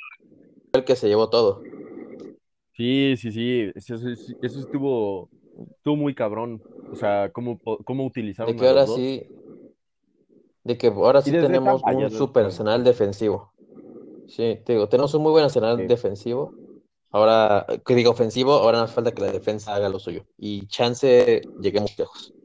[0.74, 1.67] el que se llevó todo.
[2.74, 3.71] Sí, sí, sí.
[3.76, 5.30] Eso, eso- eso estuvo,
[5.78, 6.63] estuvo muy cabrón.
[6.89, 8.05] O sea, cómo, cómo
[8.45, 9.21] De utilizaron que a ahora dos.
[9.26, 9.34] sí,
[10.63, 13.53] de que ahora sí tenemos un super arsenal defensivo.
[14.28, 15.88] Sí, te digo, tenemos un muy buen arsenal Sí.
[15.88, 16.57] defensivo.
[17.11, 20.26] Ahora, que digo ofensivo, ahora nos falta que la defensa haga lo suyo.
[20.38, 22.36] Y chance lleguemos lejos.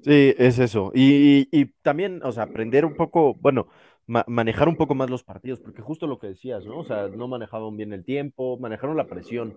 [0.00, 0.90] Sí, es eso.
[0.94, 3.68] Y, y- y también, o sea, aprender un poco, bueno,
[4.06, 6.78] ma- manejar un poco más los partidos, porque justo lo que decías, ¿no?
[6.78, 9.56] O sea, no manejaban bien el tiempo, manejaron la presión,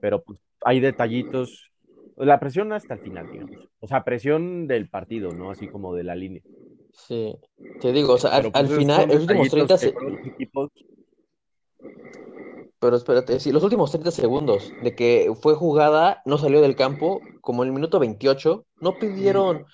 [0.00, 1.72] pero pues hay detallitos.
[2.16, 3.70] La presión hasta el final, digamos.
[3.80, 5.50] O sea, presión del partido, ¿no?
[5.50, 6.42] Así como de la línea.
[6.92, 7.34] sí.
[7.78, 9.92] Te digo, o sea, al, Pero, pues, al final, los últimos detallitos 30 que se-
[9.92, 10.70] fueron los equipos
[12.78, 17.26] Pero espérate, sí, los últimos 30 segundos de que fue jugada, no salió del campo,
[17.40, 19.66] como en el minuto 28, no pidieron,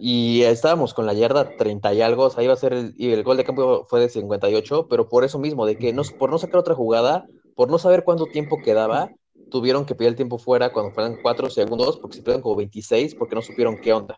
[0.00, 3.10] y estábamos con la yarda 30 y algo, o sea, iba a ser el, y
[3.12, 6.30] el gol de campo fue de 58, pero por eso mismo, de que no, por
[6.30, 9.10] no sacar otra jugada, por no saber cuánto tiempo quedaba,
[9.50, 13.14] tuvieron que pedir el tiempo fuera cuando fueran 4 segundos, porque se pidieron como 26,
[13.16, 14.16] porque no supieron qué onda.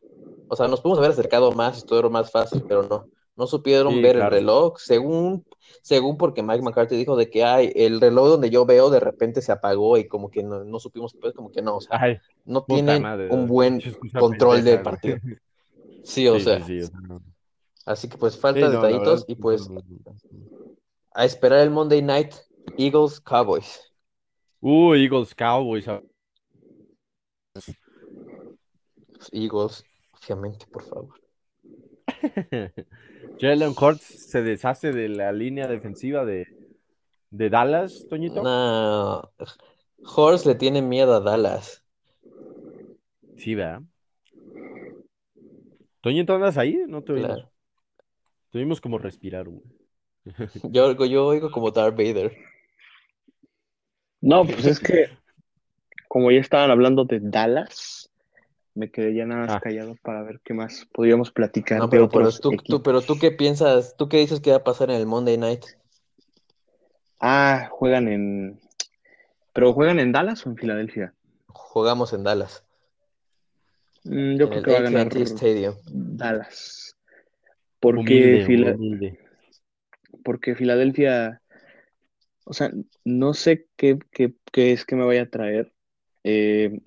[0.49, 3.07] O sea, nos pudimos haber acercado más, era más fácil, pero no.
[3.37, 4.35] No supieron Sí, ver claro.
[4.37, 5.45] el reloj, según
[5.83, 9.41] según porque Mike McCarthy dijo de que hay el reloj donde yo veo de repente
[9.41, 12.19] se apagó y como que no, no supimos, pues como que no, o sea, Ay,
[12.45, 13.81] no tienen madre, un buen
[14.19, 15.17] control del partido.
[16.11, 17.23] Sí, o Sí, sea, sí, sí, o sea, no.
[17.85, 19.71] así que pues falta no, detallitos verdad, y pues
[21.15, 22.35] a esperar el Monday Night
[22.77, 23.81] Eagles Cowboys.
[24.63, 25.87] Uh, Eagles, Cowboys.
[29.13, 31.15] Pues, Eagles, obviamente, por favor.
[33.41, 36.49] Jalen Hurts se deshace de la línea defensiva de,
[37.31, 38.53] de Dallas, Toñito.
[38.53, 39.31] No,
[40.05, 41.85] Horst le tiene miedo a Dallas.
[43.37, 43.83] Sí, ¿verdad?
[46.01, 46.83] Toñito, ¿andas ahí?
[46.89, 47.31] No te oímos.
[47.33, 47.51] Claro.
[48.51, 49.63] Tuvimos como respirar, güey.
[50.65, 52.37] Yo, oigo- yo oigo como Darth Vader.
[54.21, 55.09] No, pues es que
[56.09, 58.11] como ya estaban hablando de Dallas,
[58.75, 59.61] me quedé ya nada más Ah.
[59.61, 63.01] callado para ver qué más podíamos platicar No, de pero, pero otros tú, tú, pero
[63.01, 65.65] tú qué piensas, tú qué dices que va a pasar en el Monday Night.
[67.19, 68.61] Ah, juegan en...
[69.53, 71.15] ¿Pero juegan en Dallas o en Filadelfia?
[71.49, 72.65] Jugamos en Dallas,
[74.05, 75.75] yo en creo que va a ganar Stadium.
[75.87, 76.97] Dallas.
[77.81, 79.19] Porque, Humilde, Fila- humilde.
[80.25, 81.41] porque Filadelfia,
[82.45, 82.71] o sea,
[83.05, 85.73] no sé qué, qué, qué es que me vaya a traer.
[86.25, 86.79] Eh,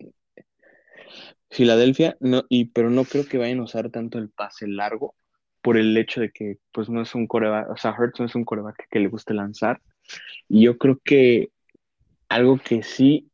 [1.49, 5.15] Filadelfia, no, y, pero no creo que vayan a usar tanto el pase largo
[5.61, 8.35] por el hecho de que pues no es un coreback, o sea, Hurts no es
[8.35, 9.81] un coreback que le guste lanzar.
[10.49, 11.49] Y yo creo que
[12.27, 13.29] algo que sí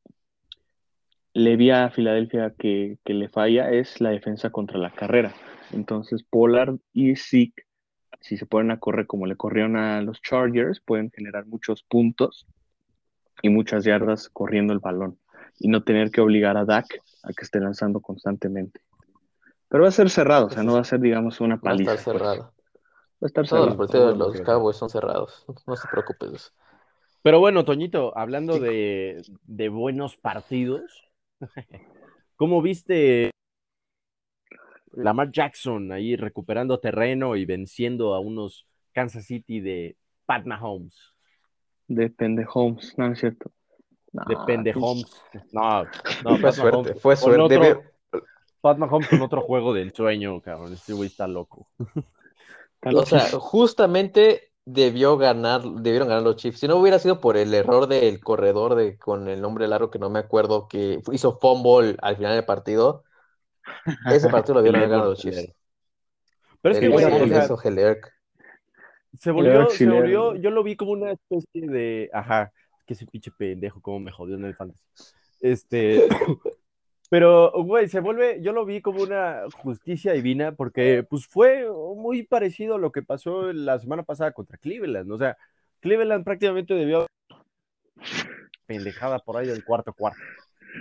[1.40, 5.34] le vi a Filadelfia que, que le falla es la defensa contra la carrera.
[5.72, 7.64] Entonces, Pollard y Zeke,
[8.20, 12.46] si se ponen a correr como le corrieron a los Chargers, pueden generar muchos puntos
[13.42, 15.18] y muchas yardas corriendo el balón
[15.60, 18.82] y no tener que obligar a Dak a que esté lanzando constantemente.
[19.70, 21.62] Pero va a ser cerrado, o sea, no va a ser, digamos, una Va a
[21.62, 21.94] paliza.
[21.94, 22.22] estar pues.
[22.22, 22.54] cerrado.
[23.22, 25.46] Va a estar Todos los partidos de los Cowboys son cerrados.
[25.68, 26.54] No se preocupes.
[27.22, 31.09] Pero bueno, Toñito, hablando de buenos partidos,
[32.36, 33.32] ¿cómo viste
[34.94, 41.14] Lamar Jackson ahí recuperando terreno y venciendo a unos Kansas City de Pat Mahomes?
[41.88, 43.52] Depende Holmes, no, no es cierto.
[44.12, 45.24] No, De pendejoms.
[45.52, 45.90] No, no,
[46.38, 47.42] Fue Pat suerte, Mahomes fue con suerte.
[47.58, 47.84] otro- Debe-
[48.62, 50.74] Pat Mahomes con otro juego del sueño, cabrón.
[50.74, 51.70] Este güey está loco.
[52.84, 56.60] O sea, justamente debió ganar, debieron ganar los Chiefs.
[56.60, 60.00] Si no hubiera sido por el error del corredor de con el nombre largo que
[60.00, 63.04] no me acuerdo que hizo fumble al final del partido,
[64.08, 65.54] ese partido lo debieron ganado los Chiefs.
[66.62, 68.00] Pero es que, El- güey, ese o que sea, hizo Helier.
[69.18, 72.52] se volvió, se volvió, yo lo vi como una especie de, ajá,
[72.86, 74.84] que ese pinche pendejo, como me jodió en el fantasy.
[75.42, 76.08] Este,
[77.10, 82.24] pero, güey, se vuelve, yo lo vi como una justicia divina porque, pues, fue muy
[82.24, 85.38] parecido a lo que pasó la semana pasada contra Cleveland, o sea,
[85.80, 87.08] Cleveland prácticamente debió
[88.66, 90.22] pendejada por ahí del cuarto cuarto,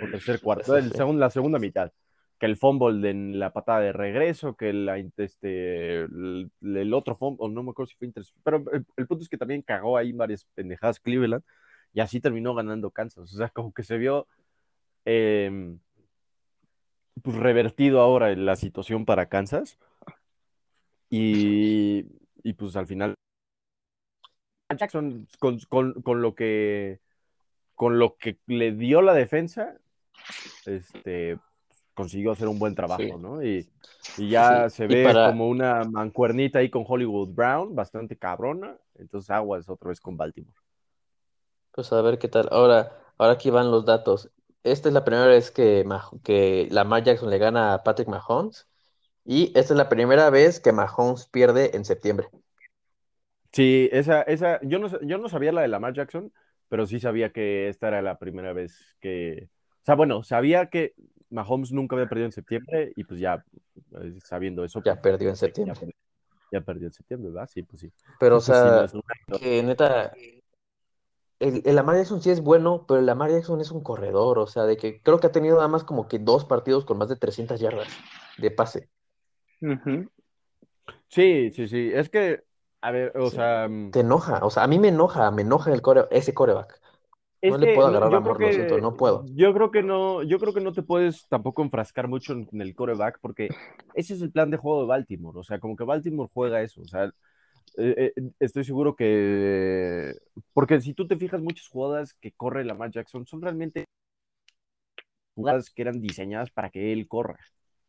[0.03, 1.91] o tercer cuarto, el la segunda mitad
[2.39, 7.49] que el fumble de la patada de regreso, que la, este, el, el otro fumble,
[7.49, 10.13] no me acuerdo si fue intercepción, pero el, el punto es que también cagó ahí
[10.13, 11.43] varias pendejadas Cleveland
[11.93, 13.33] y así terminó ganando Kansas.
[13.33, 14.27] O sea, como que se vio
[15.05, 15.75] eh,
[17.23, 19.77] pues revertido ahora la situación para Kansas
[21.09, 22.05] y,
[22.43, 23.13] y pues al final
[24.77, 26.99] Jackson con, con, con lo que
[27.75, 29.75] con lo que le dio la defensa,
[30.65, 31.39] este
[31.93, 33.11] consiguió hacer un buen trabajo, Sí.
[33.17, 33.41] ¿no?
[33.43, 33.67] Y,
[34.17, 38.77] y ya Sí, se ve para- como una mancuernita ahí con Hollywood Brown, bastante cabrona.
[38.95, 40.57] Entonces aguas otra vez con Baltimore.
[41.71, 42.49] Pues a ver qué tal.
[42.51, 44.29] Ahora, ahora aquí van los datos.
[44.63, 48.67] Esta es la primera vez que, Mah- que Lamar Jackson le gana a Patrick Mahomes.
[49.25, 52.29] Y esta es la primera vez que Mahomes pierde en septiembre.
[53.51, 56.31] Sí, esa, esa, yo no, yo no sabía la de Lamar Jackson,
[56.67, 59.49] pero sí sabía que esta era la primera vez que,
[59.81, 60.93] o sea, bueno, sabía que
[61.29, 63.43] Mahomes nunca había perdido en septiembre y pues ya
[64.01, 65.95] eh, sabiendo eso, Ya pues, perdió en ya, septiembre.
[66.51, 67.49] ya perdió en septiembre, ¿verdad?
[67.53, 67.93] Sí, pues sí.
[68.19, 68.87] Pero, o no sea,
[69.27, 70.13] que neta,
[71.39, 74.39] el, el Lamar Jackson sí es bueno, pero el Lamar Jackson es un corredor.
[74.39, 76.97] O sea, de que creo que ha tenido nada más como que dos partidos con
[76.97, 77.87] más de 300 yardas
[78.37, 78.89] de pase.
[81.09, 81.91] Sí, sí, sí.
[81.93, 82.43] Es que,
[82.81, 83.31] a ver, o Sí.
[83.31, 84.45] sea, mm, Te enoja.
[84.45, 86.79] O sea, a mí me enoja, me enoja el core, ese coreback.
[87.41, 89.31] es No le puedo no, agarrar yo amor, lo siento, no puedo.
[89.35, 92.61] yo creo que no, yo creo que no te puedes tampoco enfrascar mucho en, en
[92.61, 93.55] el coreback porque
[93.93, 95.39] ese es el plan de juego de Baltimore.
[95.39, 96.81] O sea, como que Baltimore juega eso.
[96.81, 97.11] O sea,
[97.77, 100.13] eh, eh, estoy seguro que,
[100.53, 103.85] porque si tú te fijas, muchas jugadas que corre Lamar Jackson son realmente
[105.35, 107.37] jugadas que eran diseñadas para que él corra.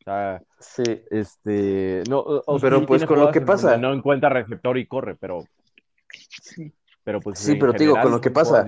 [0.00, 1.02] O sea, Sí.
[1.10, 4.78] este, no, o- o sea, Pero sí pues con lo que pasa- no encuentra receptor
[4.78, 5.44] y corre, pero,
[7.04, 8.64] pero pues Sí, pero te digo, con lo que pasa.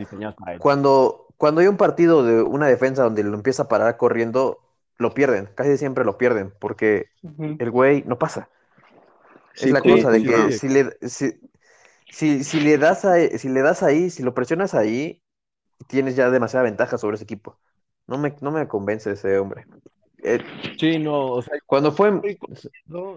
[0.58, 4.58] Cuando, cuando hay un partido de una defensa donde lo empieza a parar corriendo,
[4.98, 7.06] lo pierden, casi siempre lo pierden, porque
[7.58, 8.48] el güey no pasa.
[9.54, 10.52] Sí, es la sí, cosa de sí, que sí.
[10.52, 11.32] si le, si,
[12.10, 15.22] si, si le das ahí, si le das ahí, si lo presionas ahí,
[15.88, 17.60] tienes ya demasiada ventaja sobre ese equipo.
[18.06, 19.66] No me, no me convence ese hombre.
[20.24, 20.40] Eh,
[20.78, 22.08] Sí, no, o sea, cuando fue,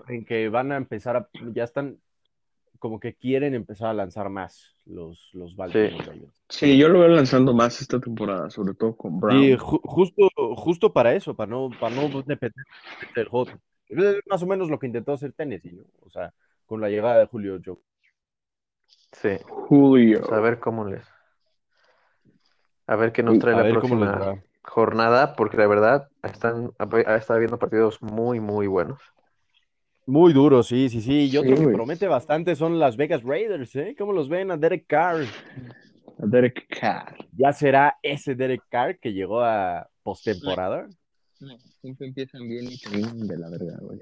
[0.07, 1.99] en que van a empezar a, ya están,
[2.79, 6.43] como que quieren empezar a lanzar más los, los Baltimore Ravens.
[6.49, 9.47] Sí, yo lo veo lanzando más esta temporada, sobre todo con Brown.
[9.47, 12.65] Sí, ju- justo, justo para eso, para no, para no depender
[13.15, 13.59] del juego.
[13.87, 15.83] Es más o menos lo que intentó hacer Tennessee, ¿no?
[16.01, 16.33] O sea,
[16.65, 17.83] con la llegada de Julio Jones.
[19.11, 20.19] sí, Julio.
[20.19, 21.05] pues a ver cómo les,
[22.87, 27.39] a ver qué nos trae A la próxima jornada, porque la verdad están, ha estado
[27.39, 28.99] viendo partidos muy, muy buenos.
[30.07, 31.23] Muy duro, sí, sí, sí.
[31.23, 33.95] Y Sí, otro que promete bastante son las Vegas Raiders, ¿eh?
[33.97, 35.23] ¿Cómo los ven a Derek Carr?
[36.19, 37.15] A Derek Carr.
[37.35, 40.87] ¿Ya será ese Derek Carr que llegó a postemporada?
[41.81, 43.99] Siempre empiezan bien y terminan de la verga, güey.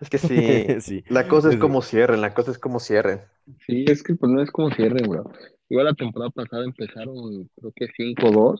[0.00, 0.26] Es que sí,
[0.80, 1.04] sí.
[1.08, 3.20] la cosa es como cierren, la cosa es como cierren.
[3.66, 5.30] Sí, es que pues no es como cierren, bro.
[5.68, 8.58] Igual la temporada pasada empezaron, creo que 5-2,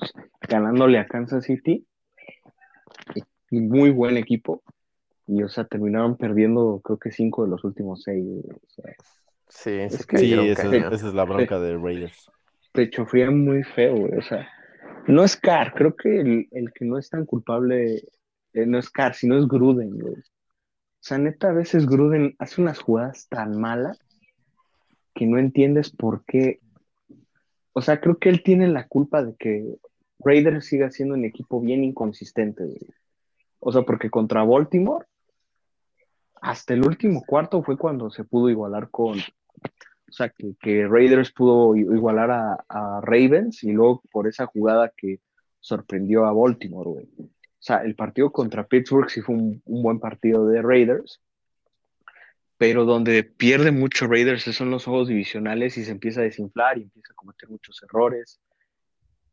[0.49, 1.87] ganándole a Kansas City.
[3.51, 4.63] Y muy buen equipo.
[5.27, 8.25] Y, o sea, terminaron perdiendo, creo que 5 de los últimos 6.
[8.51, 8.95] O sea,
[9.49, 12.31] Sí, Es se que- Sí, esa es la bronca de Raiders.
[12.73, 14.15] te chofrían muy feo, güey.
[14.17, 14.49] O sea,
[15.07, 18.03] no es Carr, creo que el, el que no es tan culpable
[18.53, 20.15] eh, no es Carr, sino es Gruden, güey.
[20.15, 23.99] O sea, neta, a veces Gruden hace unas jugadas tan malas
[25.15, 26.61] que no entiendes por qué.
[27.73, 29.77] O sea, creo que él tiene la culpa de que
[30.21, 32.95] Raiders siga siendo un equipo bien inconsistente, güey.
[33.59, 35.07] O sea, porque contra Baltimore,
[36.41, 39.19] hasta el último cuarto fue cuando se pudo igualar con,
[40.13, 44.93] o sea, que, que Raiders pudo igualar a, a Ravens y luego por esa jugada
[44.95, 45.21] que
[45.59, 47.07] sorprendió a Baltimore, güey.
[47.19, 47.31] O
[47.65, 51.23] sea, el partido contra Pittsburgh sí fue un, un buen partido de Raiders,
[52.59, 56.83] pero donde pierde mucho Raiders son los juegos divisionales y se empieza a desinflar y
[56.83, 58.39] empieza a cometer muchos errores.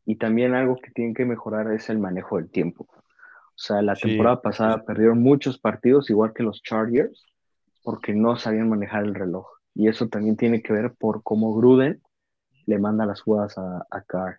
[0.06, 2.88] Y también algo que tienen que mejorar es el manejo del tiempo.
[2.90, 4.08] O sea, la Sí.
[4.08, 7.26] temporada pasada perdieron muchos partidos, igual que los Chargers,
[7.82, 9.46] porque no sabían manejar el reloj.
[9.80, 12.02] Y eso también tiene que ver por cómo Gruden
[12.66, 14.38] le manda las jugadas a, a Carr.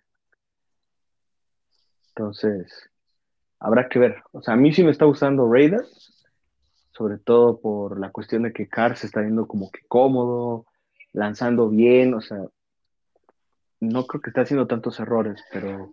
[2.10, 2.88] Entonces,
[3.58, 4.22] habrá que ver.
[4.30, 6.28] O sea, a mí sí me está gustando Raiders,
[6.92, 10.64] sobre todo por la cuestión de que Carr se está viendo como que cómodo,
[11.12, 12.38] lanzando bien, o sea,
[13.80, 15.90] no creo que esté haciendo tantos errores, pero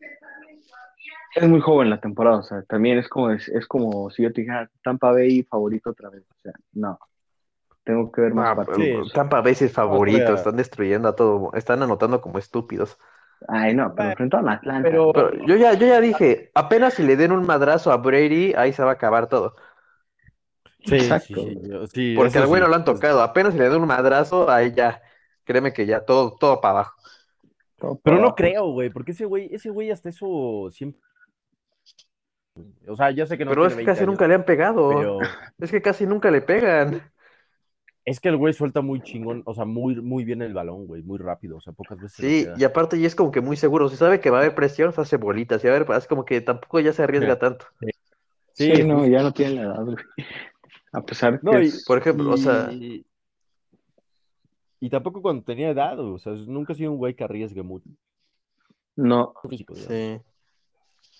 [1.35, 4.31] es muy joven la temporada, o sea, también es como, es, es como si yo
[4.31, 6.99] te dijera Tampa Bay favorito otra vez, o sea, no,
[7.89, 9.07] tengo que ver más Ah, partidos.
[9.07, 9.13] sí.
[9.15, 12.99] Tampa Bay es favorito, están destruyendo a todo, están anotando como estúpidos.
[13.47, 14.87] Ay, no, pero enfrentaron a Atlanta.
[14.87, 18.53] Pero- Pero yo ya, yo ya dije, apenas si le den un madrazo a Brady,
[18.55, 19.55] ahí se va a acabar todo.
[20.85, 21.33] Sí, Exacto.
[21.41, 22.63] sí, sí, yo- sí, Porque al güey sí.
[22.63, 23.21] no lo han tocado.
[23.23, 25.01] Apenas si le den un madrazo, ahí ya,
[25.45, 26.95] créeme que ya todo, todo para abajo.
[27.79, 28.35] Todo Pero no abajo.
[28.35, 31.01] creo, güey, porque ese güey, ese güey hasta eso siempre.
[32.87, 34.43] O sea, ya sé que no Pero es que 20 casi años, nunca le han
[34.45, 34.89] pegado.
[34.89, 35.19] pero
[35.59, 37.01] Es que casi nunca le pegan.
[38.05, 41.03] Es que el güey suelta muy chingón, o sea, muy, muy bien el balón, güey,
[41.03, 42.15] muy rápido, o sea, pocas veces.
[42.25, 43.87] Sí, y aparte ya es como que muy seguro.
[43.89, 45.63] Si sabe que va a haber presión, se hace bolitas.
[45.63, 47.65] Y a ver, es como que tampoco ya se arriesga tanto.
[48.53, 49.97] Sí, Sí, no, ya no tiene la edad, güey.
[50.91, 52.71] A pesar No, que y- es- Por ejemplo, o sea,
[54.81, 57.89] Y, tampoco cuando tenía edad, o sea, nunca ha sido un güey que arriesgue mucho.
[58.95, 60.19] no, físico, sí.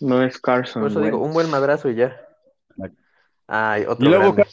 [0.01, 0.81] no es Carson.
[0.81, 2.19] Por eso digo, un buen madrazo y ya.
[3.47, 4.51] Ay, otro Y luego grande.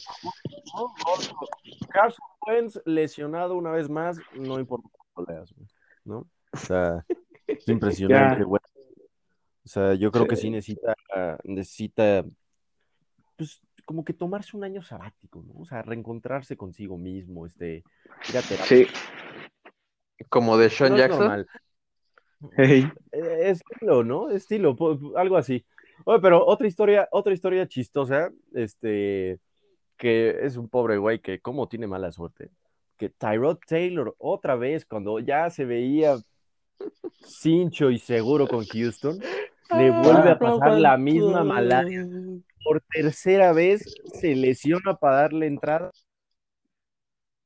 [1.87, 5.67] Carson Wentz lesionado una vez más, no importa cómo leas, güey,
[6.05, 6.27] ¿no?
[6.53, 7.05] O sea,
[7.47, 8.61] es impresionante, güey.
[9.65, 10.49] O sea, yo creo que Sí.
[10.49, 10.95] necesita,
[11.43, 12.23] necesita,
[13.35, 15.59] pues, como que tomarse un año sabático, ¿no?
[15.61, 17.83] O sea, reencontrarse consigo mismo, este,
[18.29, 18.65] ir a terapia.
[18.65, 18.87] Sí.
[20.29, 21.19] Como de Sean No es Jackson.
[21.19, 21.47] normal.
[22.55, 24.29] Hey, Eh, Estilo, ¿no?
[24.29, 24.75] Estilo,
[25.15, 25.65] algo así.
[26.05, 29.39] Oye, pero otra historia, otra historia chistosa, este,
[29.97, 32.49] que es un pobre güey que cómo tiene mala suerte.
[32.97, 36.17] Que Tyrod Taylor otra vez, cuando ya se veía
[37.19, 39.19] cincho y seguro con Houston,
[39.77, 42.07] le vuelve a pasar la misma malaria.
[42.63, 43.83] Por tercera vez
[44.13, 45.91] se lesiona para darle entrada.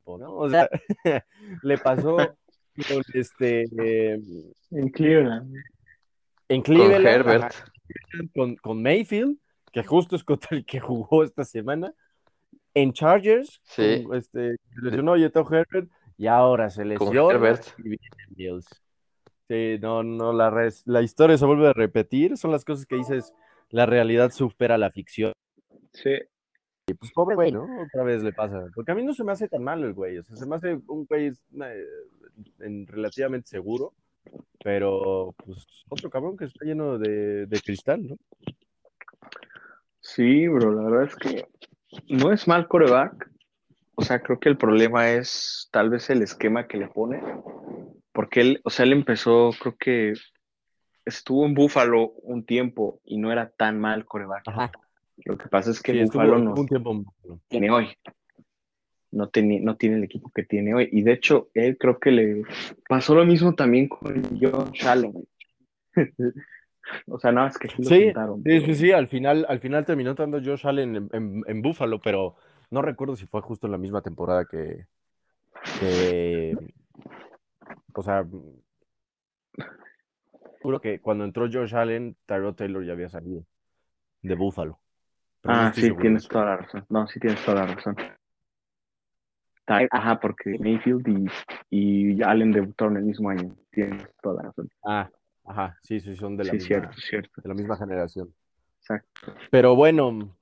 [0.06, 0.36] ¿no?
[0.36, 0.70] O sea,
[1.64, 4.20] le pasó con este eh,
[4.72, 5.54] en Cleveland.
[6.50, 7.54] en Con Cleveland, Herbert.
[8.36, 9.38] con, con Mayfield,
[9.72, 11.94] que justo es contra el que jugó esta semana,
[12.74, 14.04] en Chargers, Sí.
[14.04, 17.64] con, este, se lesionó Yeto Herbert, y ahora se lesiona Herbert.
[17.80, 18.68] y viene Bills.
[19.48, 22.96] Sí, no, no, la, res- la historia se vuelve a repetir, son las cosas que
[22.96, 23.34] dices,
[23.70, 25.34] la realidad supera la ficción.
[25.94, 26.12] Sí.
[26.88, 27.64] Y pues pobre güey, ¿no?
[27.84, 28.66] Otra vez le pasa.
[28.74, 30.56] Porque a mí no se me hace tan malo el güey, o sea, se me
[30.56, 31.86] hace un güey eh,
[32.60, 33.94] en- relativamente seguro,
[34.64, 38.18] pero pues otro cabrón que está lleno de, de cristal, ¿no?
[40.00, 41.46] Sí, bro, la verdad es que
[42.08, 43.30] no es mal coreback.
[43.96, 47.22] O sea, creo que el problema es tal vez el esquema que le pone.
[48.14, 50.14] Porque él, o sea, él empezó, creo que
[51.06, 54.48] estuvo en Buffalo un tiempo y no era tan mal coreback.
[54.48, 54.72] Ajá.
[55.26, 57.40] Lo que pasa es que Sí, estuvo no un tiempo malo.
[57.48, 57.90] tiene hoy.
[59.12, 60.90] No, tiene, no tiene el equipo que tiene hoy.
[60.92, 62.44] Y de hecho, él creo que le
[62.88, 65.14] pasó lo mismo también con Josh Allen.
[67.08, 68.44] o sea, nada más que sí lo Sí, sentaron.
[68.44, 72.00] sí, sí, sí, al final, al final terminó entrando Josh Allen en, en, en Buffalo,
[72.02, 72.36] pero
[72.70, 74.86] no recuerdo si fue justo en la misma temporada que,
[75.80, 76.56] que
[77.94, 78.26] o sea,
[80.62, 83.44] juro que cuando entró Josh Allen, Tyrod Taylor ya había salido
[84.22, 84.80] de Buffalo.
[85.42, 86.86] Pero no Ah, sí, tienes toda la razón.
[86.90, 87.96] No, sí tienes toda la razón.
[89.90, 91.08] Ajá, porque Mayfield
[91.70, 93.56] y, y Allen debutaron el mismo año.
[93.72, 94.70] Tienes toda la razón.
[94.84, 95.10] Ah,
[95.46, 97.42] ajá, sí, sí, son de la, Sí, misma, cierto, cierto.
[97.42, 98.34] de la misma generación.
[98.80, 99.34] Exacto.
[99.50, 100.36] Pero bueno,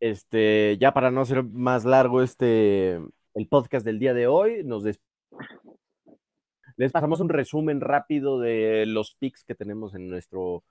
[0.00, 3.00] este, ya para no hacer más largo este
[3.34, 5.00] el podcast del día de hoy, nos des-
[6.76, 10.64] les pasamos un resumen rápido de los picks que tenemos en nuestro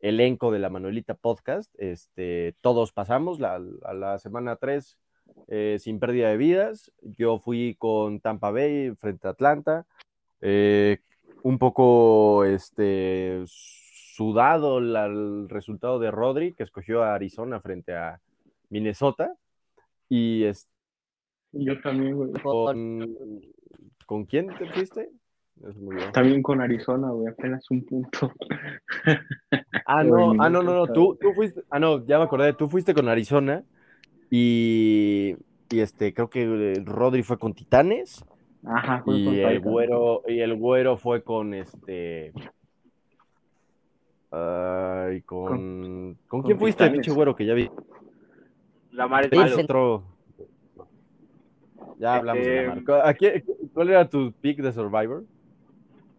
[0.00, 1.74] elenco de la Manuelita Podcast.
[1.78, 4.98] Este, todos pasamos la- a la semana 3
[5.78, 6.92] sin pérdida de vidas.
[7.02, 9.86] Yo fui con Tampa Bay frente a Atlanta.
[10.40, 10.98] Eh,
[11.46, 18.20] un poco este, sudado la- el resultado de Rodri, que escogió a Arizona frente a
[18.68, 19.32] Minnesota.
[20.08, 20.68] Y este,
[21.52, 22.32] Yo también, güey.
[22.42, 23.40] con,
[24.06, 25.08] ¿con quién te fuiste?
[26.12, 28.32] También con Arizona, güey, apenas un punto.
[29.88, 32.68] Ah, no, ah, no, no, no, tú, tú fuiste, ah, no, ya me acordé, tú
[32.68, 33.62] fuiste con Arizona
[34.30, 35.36] y,
[35.70, 38.24] y este, creo que eh, Rodri fue con Titanes
[38.66, 42.32] Ajá, fue con y el güero, y el güero fue con este,
[44.30, 47.64] ay, con, ¿con, con quién fuiste, pinche güero, que ya vi?
[47.64, 47.70] Es
[48.92, 49.08] El
[49.38, 49.56] malo.
[49.62, 50.02] otro,
[51.98, 53.08] ya hablamos de Este, la.
[53.08, 55.24] ¿A qué- ¿Cuál era tu pick de Survivor?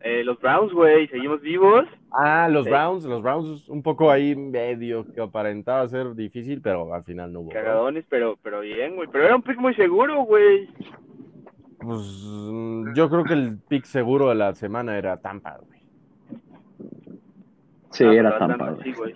[0.02, 1.86] Eh, los Browns, güey, seguimos vivos.
[2.12, 2.70] Ah, los Sí.
[2.70, 7.42] Browns, los Browns un poco ahí medio que aparentaba ser difícil, pero al final no
[7.42, 7.50] hubo.
[7.50, 9.10] Cagadones, pero, pero bien, güey.
[9.12, 10.70] Pero era un pick muy seguro, güey.
[11.80, 15.80] Pues mm, yo creo que el pick seguro de la semana era Tampa, güey.
[17.92, 18.84] Sí, Ah, era pero Tampa, güey.
[18.84, 19.16] Sí, güey.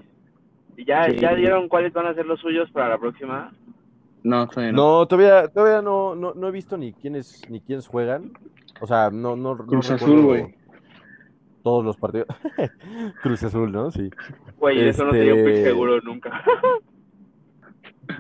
[0.78, 1.18] ¿Y ya, Sí.
[1.18, 3.52] ya dieron cuáles van a ser los suyos para la próxima?
[4.24, 5.00] No, todavía no.
[5.00, 8.32] No, todavía, todavía no, no, no he visto ni quiénes, ni quiénes juegan.
[8.80, 10.56] O sea, no, no, no Cruz Azul, güey.
[11.64, 12.28] Todos los partidos.
[13.24, 13.92] Cruz Azul, ¿no?
[13.92, 14.10] Sí.
[14.60, 16.44] Güey, eso no sería un pick Este- seguro nunca.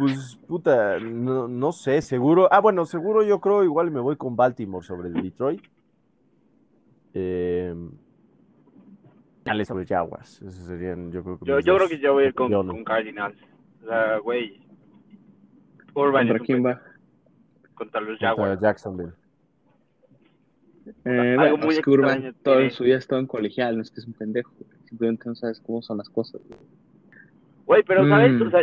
[0.01, 2.47] Pues, puta, no, no sé, seguro.
[2.51, 5.61] Ah, bueno, seguro yo creo igual me voy con Baltimore sobre el Detroit.
[7.13, 7.75] Eh,
[9.45, 10.41] dale sobre Jaguars.
[10.41, 11.45] Esos serían, yo creo que.
[11.45, 13.37] yo, yo creo que yo voy a ir con, con Cardinals.
[13.83, 14.59] O sea, güey.
[15.93, 16.81] Urban ¿Contra es quién va?
[17.73, 18.61] contra los contra Jaguars.
[18.61, 19.13] Jacksonville.
[21.05, 22.69] Eh, Algo bueno, muy es que Urban todo tiene.
[22.71, 24.51] su vida ha estado en colegial, no es que es un pendejo.
[24.85, 26.41] Simplemente no sabes cómo son las cosas.
[26.47, 26.59] güey.
[27.65, 28.31] Güey, pero ¿sabes?
[28.33, 28.41] Mm.
[28.47, 28.61] O sea,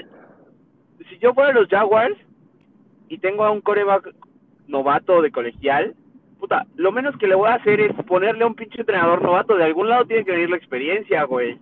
[1.09, 2.17] si yo fuera los Jaguars
[3.09, 4.15] y tengo a un coreback
[4.67, 5.95] novato de colegial,
[6.39, 9.57] puta, lo menos que le voy a hacer es ponerle a un pinche entrenador novato.
[9.57, 11.59] De algún lado tiene que venir la experiencia, güey.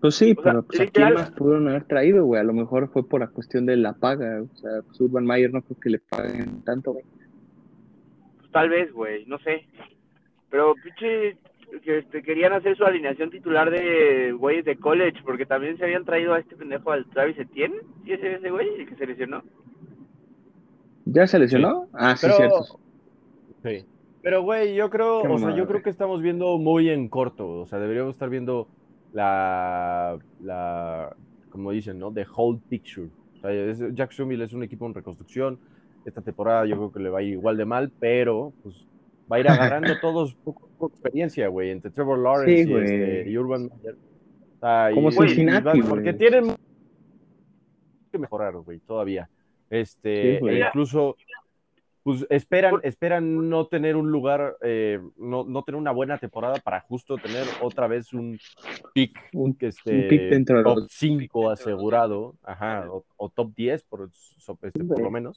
[0.00, 2.40] Pues sí, O sea, pero pues, ¿a quién más pudieron haber traído, güey?
[2.40, 4.42] A lo mejor fue por la cuestión de la paga.
[4.42, 7.04] O sea, pues Urban Mayer no creo que le paguen tanto, güey.
[8.38, 9.66] Pues tal vez, güey, no sé.
[10.50, 11.36] Pero pinche
[11.82, 16.04] que este, querían hacer su alineación titular de güeyes de college, porque también se habían
[16.04, 19.42] traído a este pendejo al Travis Etienne, ¿sí ese ese güey, el que se lesionó?
[21.04, 21.86] ¿Ya se lesionó?
[21.92, 22.80] Ah, sí, Pero- cierto.
[23.62, 23.84] Sí.
[24.22, 27.48] Pero, güey, yo creo, Qué o sea, yo creo que estamos viendo muy en corto.
[27.60, 28.66] O sea, deberíamos estar viendo
[29.12, 31.14] la, la,
[31.50, 32.12] como dicen, ¿no?
[32.12, 33.08] The whole picture.
[33.36, 35.58] O sea, es- Jacksonville es un equipo en reconstrucción.
[36.04, 38.84] Esta temporada yo creo que le va a ir igual de mal, pero pues
[39.30, 42.84] va a ir agarrando todos poco, experiencia, güey, entre Trevor Lawrence Sí, y, güey.
[42.84, 43.94] este, y Urban Meyer.
[43.94, 46.54] O sea, Como Cincinnati, Porque tienen
[48.12, 49.28] que mejorar, güey, todavía.
[49.70, 51.16] Este, Sí, e incluso,
[52.02, 56.80] pues esperan, esperan no tener un lugar, eh, no, no tener una buena temporada para
[56.80, 58.38] justo tener otra vez un
[58.94, 60.92] pick, Un, que este, un pick dentro de top los...
[60.92, 65.36] 5 asegurado, ajá, o, o top 10 por, este, por lo menos.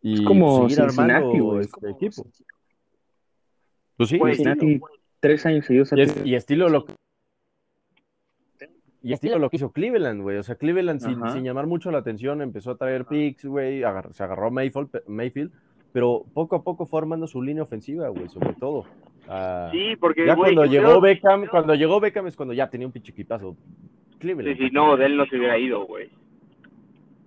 [0.00, 2.26] Y Es como seguir armando este equipo.
[4.18, 4.54] Pues sí, estilo.
[4.54, 4.80] Cincinnati,
[5.20, 5.92] tres años seguidos.
[5.96, 6.94] Y, es- tenido- y estilo lo que
[9.04, 10.36] y estilo lo que hizo Cleveland, güey.
[10.36, 13.82] O sea, Cleveland sin, sin llamar mucho la atención empezó a traer picks, güey.
[13.82, 15.50] agar- se agarró Mayfield, Mayfield,
[15.92, 18.84] pero poco a poco fue armando su línea ofensiva, güey, sobre todo.
[19.28, 22.86] Ah, Sí, porque, ya güey, cuando llegó Beckham, cuando llegó Beckham es cuando ya tenía
[22.86, 23.56] un pinche equipazo.
[24.12, 24.56] Sí, Cleveland.
[24.58, 26.08] sí, no, de él no se hubiera ido, güey.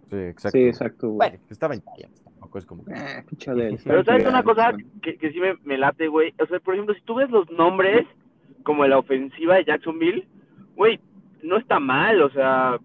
[0.09, 0.57] Sí, exacto.
[0.57, 1.29] Sí, exacto, güey.
[1.29, 2.21] Bueno, estaba en Giants,
[2.55, 2.91] tampoco es como que-
[3.51, 6.33] Odell, Pero ¿sabes una cosa que, que sí me, me late, güey?
[6.39, 8.05] O sea, por ejemplo, si tú ves los nombres
[8.63, 10.27] como la ofensiva de Jacksonville,
[10.75, 10.99] güey,
[11.43, 12.77] no está mal, o sea,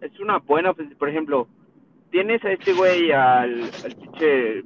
[0.00, 0.98] es una buena ofensiva.
[0.98, 1.48] Por ejemplo,
[2.10, 4.64] tienes a este güey, al, al pinche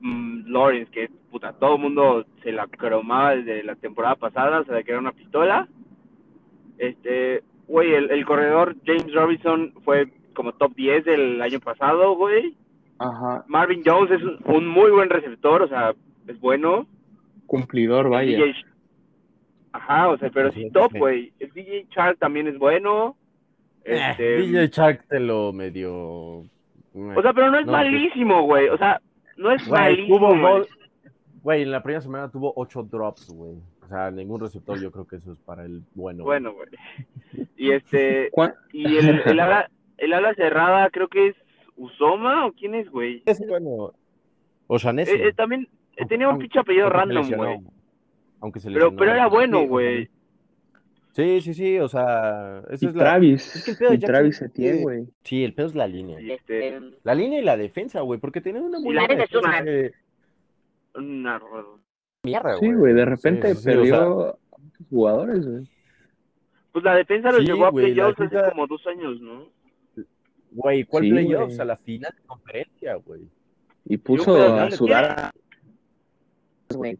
[0.00, 4.64] mm, Lawrence, que puta, todo el mundo se la cromaba desde la temporada pasada, o
[4.64, 5.68] sea, de que era una pistola.
[6.78, 12.56] Este, güey, el, el corredor James Robinson fue como top 10 del año pasado, güey.
[12.98, 15.94] Ajá, Marvin Jones es un, un muy buen receptor, o sea,
[16.26, 16.86] es bueno.
[17.46, 18.36] cumplidor, vaya.
[18.38, 18.54] DJ
[19.72, 21.32] Ajá, o sea, pero Sí, top, güey.
[21.38, 23.16] El DJ Shark también es bueno.
[23.84, 25.92] Eh, Este, DJ Shark te lo medio.
[25.94, 28.68] o sea, pero no es No, malísimo, güey.
[28.70, 29.00] O sea,
[29.36, 30.64] no es Güey, malísimo.
[31.42, 31.62] güey.
[31.62, 33.56] en la primera semana tuvo ocho drops, güey.
[33.84, 36.24] O sea, ningún receptor, yo creo que eso es para el bueno.
[36.24, 36.68] Bueno, güey.
[37.56, 41.36] Y este, ¿Cuán- y el, el ala, el ala cerrada creo que es
[41.76, 43.22] Usoma o quién es, güey.
[43.26, 43.92] Es bueno.
[44.66, 45.12] O Shanesi.
[45.12, 47.60] Eh, eh, también eh, tenía un pinche apellido aunque se random, güey.
[48.40, 48.98] Aunque se Pero, lesionó.
[48.98, 50.08] pero era bueno, güey.
[51.12, 53.04] Sí, sí, sí, o sea, esa Y es la...
[53.04, 54.82] Travis, es que el pedo de y Travis Etienne, sí.
[54.82, 55.08] güey.
[55.22, 56.18] Sí, el pedo es la línea.
[56.20, 59.30] Este, La línea y la defensa, güey, porque tienen una muy la buena defensa es
[59.74, 59.92] de
[60.98, 61.50] una-
[62.22, 65.68] mierda, Sí, güey, de repente sí, sí, o perdió sea, a muchos jugadores, güey.
[66.72, 69.48] Pues la defensa los Sí, llevó a güey, la playoffs hace como dos años, ¿no?
[70.52, 71.60] Güey, ¿cuál Sí, playoffs?
[71.60, 73.22] A la final de conferencia, güey.
[73.84, 75.32] Y puso a ¿quién- sudar
[76.74, 76.98] güey.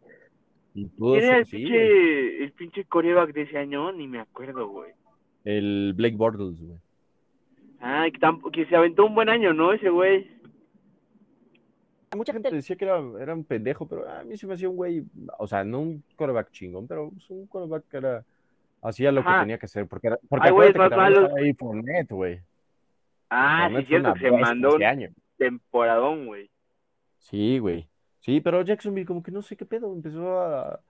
[0.74, 1.64] ¿Quién era el sí, güey.
[1.64, 3.92] pinche, el pinche coreback de ese año?
[3.92, 4.92] Ni me acuerdo, güey.
[5.44, 6.78] El Blake Bortles, güey.
[7.80, 9.72] Ah, que, que se aventó un buen año, ¿no?
[9.72, 10.28] Ese güey.
[12.16, 14.76] Mucha gente decía que era, era un pendejo, pero a mí se me hacía un
[14.76, 15.04] güey,
[15.38, 18.24] o sea, no un quarterback chingón, pero pues, un quarterback que era,
[18.80, 22.10] hacía lo que tenía que hacer, porque, era, porque acuérdate que también estaba ahí Fournette,
[22.12, 22.40] güey.
[23.30, 25.08] Ah, sí, es fue cierto que se mandó un año.
[25.36, 26.50] temporadón, güey.
[27.18, 27.88] Sí, güey.
[28.20, 30.80] Sí, pero Jacksonville como que no sé qué pedo, empezó a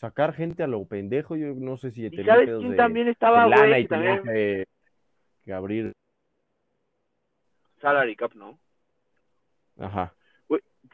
[0.00, 3.08] sacar gente a lo pendejo, yo no sé si ¿Y tenía sabes quién de, también
[3.08, 3.80] estaba, lana güey?
[3.80, 4.66] y Que tenía también que,
[5.44, 5.92] que abrir,
[7.80, 8.58] salary cap, ¿no?
[9.78, 10.14] ajá.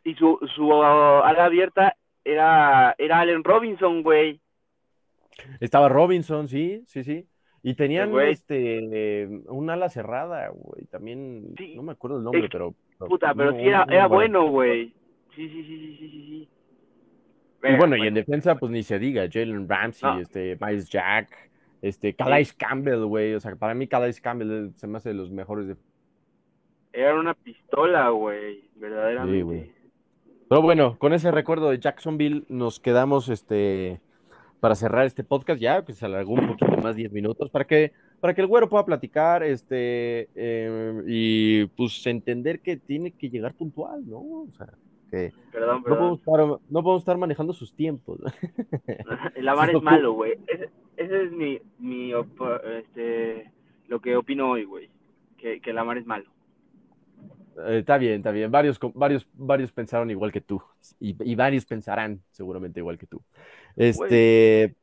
[0.04, 4.40] Y su, su uh, ala abierta era, era Allen Robinson, güey.
[5.60, 7.28] Estaba Robinson, sí, sí, sí.
[7.68, 8.30] Y tenían güey.
[8.32, 10.86] este un ala cerrada, güey.
[10.86, 11.74] También, Sí.
[11.76, 12.74] no me acuerdo el nombre, Es- pero.
[12.98, 14.94] Puta, pero sí era, era bueno, güey.
[15.36, 16.48] Sí, sí, sí, sí, sí, sí, sí.
[17.68, 20.20] Y bueno, y en defensa, pues ni se diga, Jalen Ramsey, No.
[20.20, 21.28] este, Miles Jack,
[21.82, 23.34] este, Calais Campbell, güey.
[23.34, 25.76] O sea, para mí Calais Campbell se me hace de los mejores de.
[26.92, 28.64] Era una pistola, güey.
[28.76, 29.36] Verdaderamente.
[29.36, 29.72] Sí, güey.
[30.48, 34.00] Pero bueno, con ese recuerdo de Jacksonville nos quedamos este
[34.60, 37.92] para cerrar este podcast ya, que se alargó un poquito más 10 minutos, para que
[38.20, 43.54] para que el güero pueda platicar, este, eh, y pues entender que tiene que llegar
[43.54, 44.18] puntual, ¿no?
[44.18, 44.68] O sea,
[45.10, 45.98] que Perdón, no perdón.
[45.98, 48.20] podemos estar, no podemos estar manejando sus tiempos.
[49.36, 50.34] El Amar Sí, es malo, güey.
[50.48, 52.12] Ese, ese es mi, mi
[52.78, 53.50] este,
[53.86, 54.90] lo que opino hoy, güey.
[55.36, 56.28] Que, que el Amar es malo.
[57.66, 58.50] Eh, está bien, está bien.
[58.50, 60.62] Varios, varios, varios pensaron igual que tú.
[61.00, 63.22] Y, y varios pensarán seguramente igual que tú.
[63.76, 64.74] Este,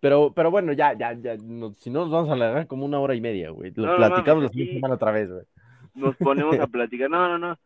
[0.00, 1.36] pero, pero bueno, ya, ya, ya.
[1.42, 3.72] no- si no, nos vamos a alargar como una hora y media, güey.
[3.74, 5.44] Lo No, no platicamos mames, la semana otra vez, güey.
[5.94, 7.10] Nos ponemos a platicar.
[7.10, 7.58] No, no, no.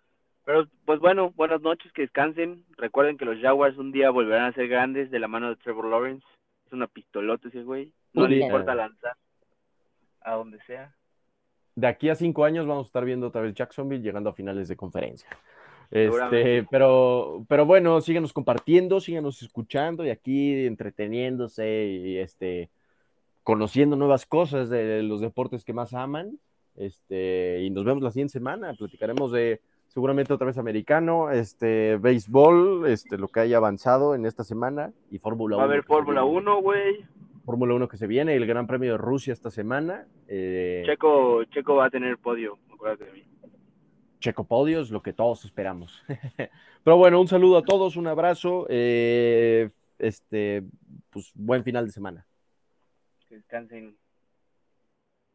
[0.45, 2.65] Pero, pues bueno, buenas noches, que descansen.
[2.77, 5.87] Recuerden que los Jaguars un día volverán a ser grandes de la mano de Trevor
[5.87, 6.27] Lawrence.
[6.67, 7.93] Es una pistolota ese güey.
[8.13, 9.17] No le importa lanzar
[10.21, 10.95] a donde sea.
[11.75, 14.69] De aquí a cinco años vamos a estar viendo otra vez Jacksonville llegando a finales
[14.69, 15.29] de conferencia.
[15.91, 22.71] Este, pero, pero bueno, síganos compartiendo, síganos escuchando y aquí entreteniéndose y este,
[23.43, 26.39] conociendo nuevas cosas de los deportes que más aman.
[26.77, 28.73] Este, y nos vemos la siguiente semana.
[28.75, 34.45] Platicaremos de seguramente otra vez americano, este, béisbol, este, lo que haya avanzado en esta
[34.45, 35.59] semana y Fórmula 1.
[35.59, 36.39] Va a haber Fórmula viene.
[36.39, 37.07] 1, güey.
[37.45, 40.07] Fórmula 1 que se viene, el Gran Premio de Rusia esta semana.
[40.29, 43.25] eh, Checo, Checo va a tener podio, acuérdate de mí.
[44.21, 46.03] Checo Podios, lo que todos esperamos.
[46.85, 50.63] Pero bueno, un saludo a todos, un abrazo, eh, este,
[51.11, 52.27] pues buen final de semana.
[53.29, 53.97] Que descansen.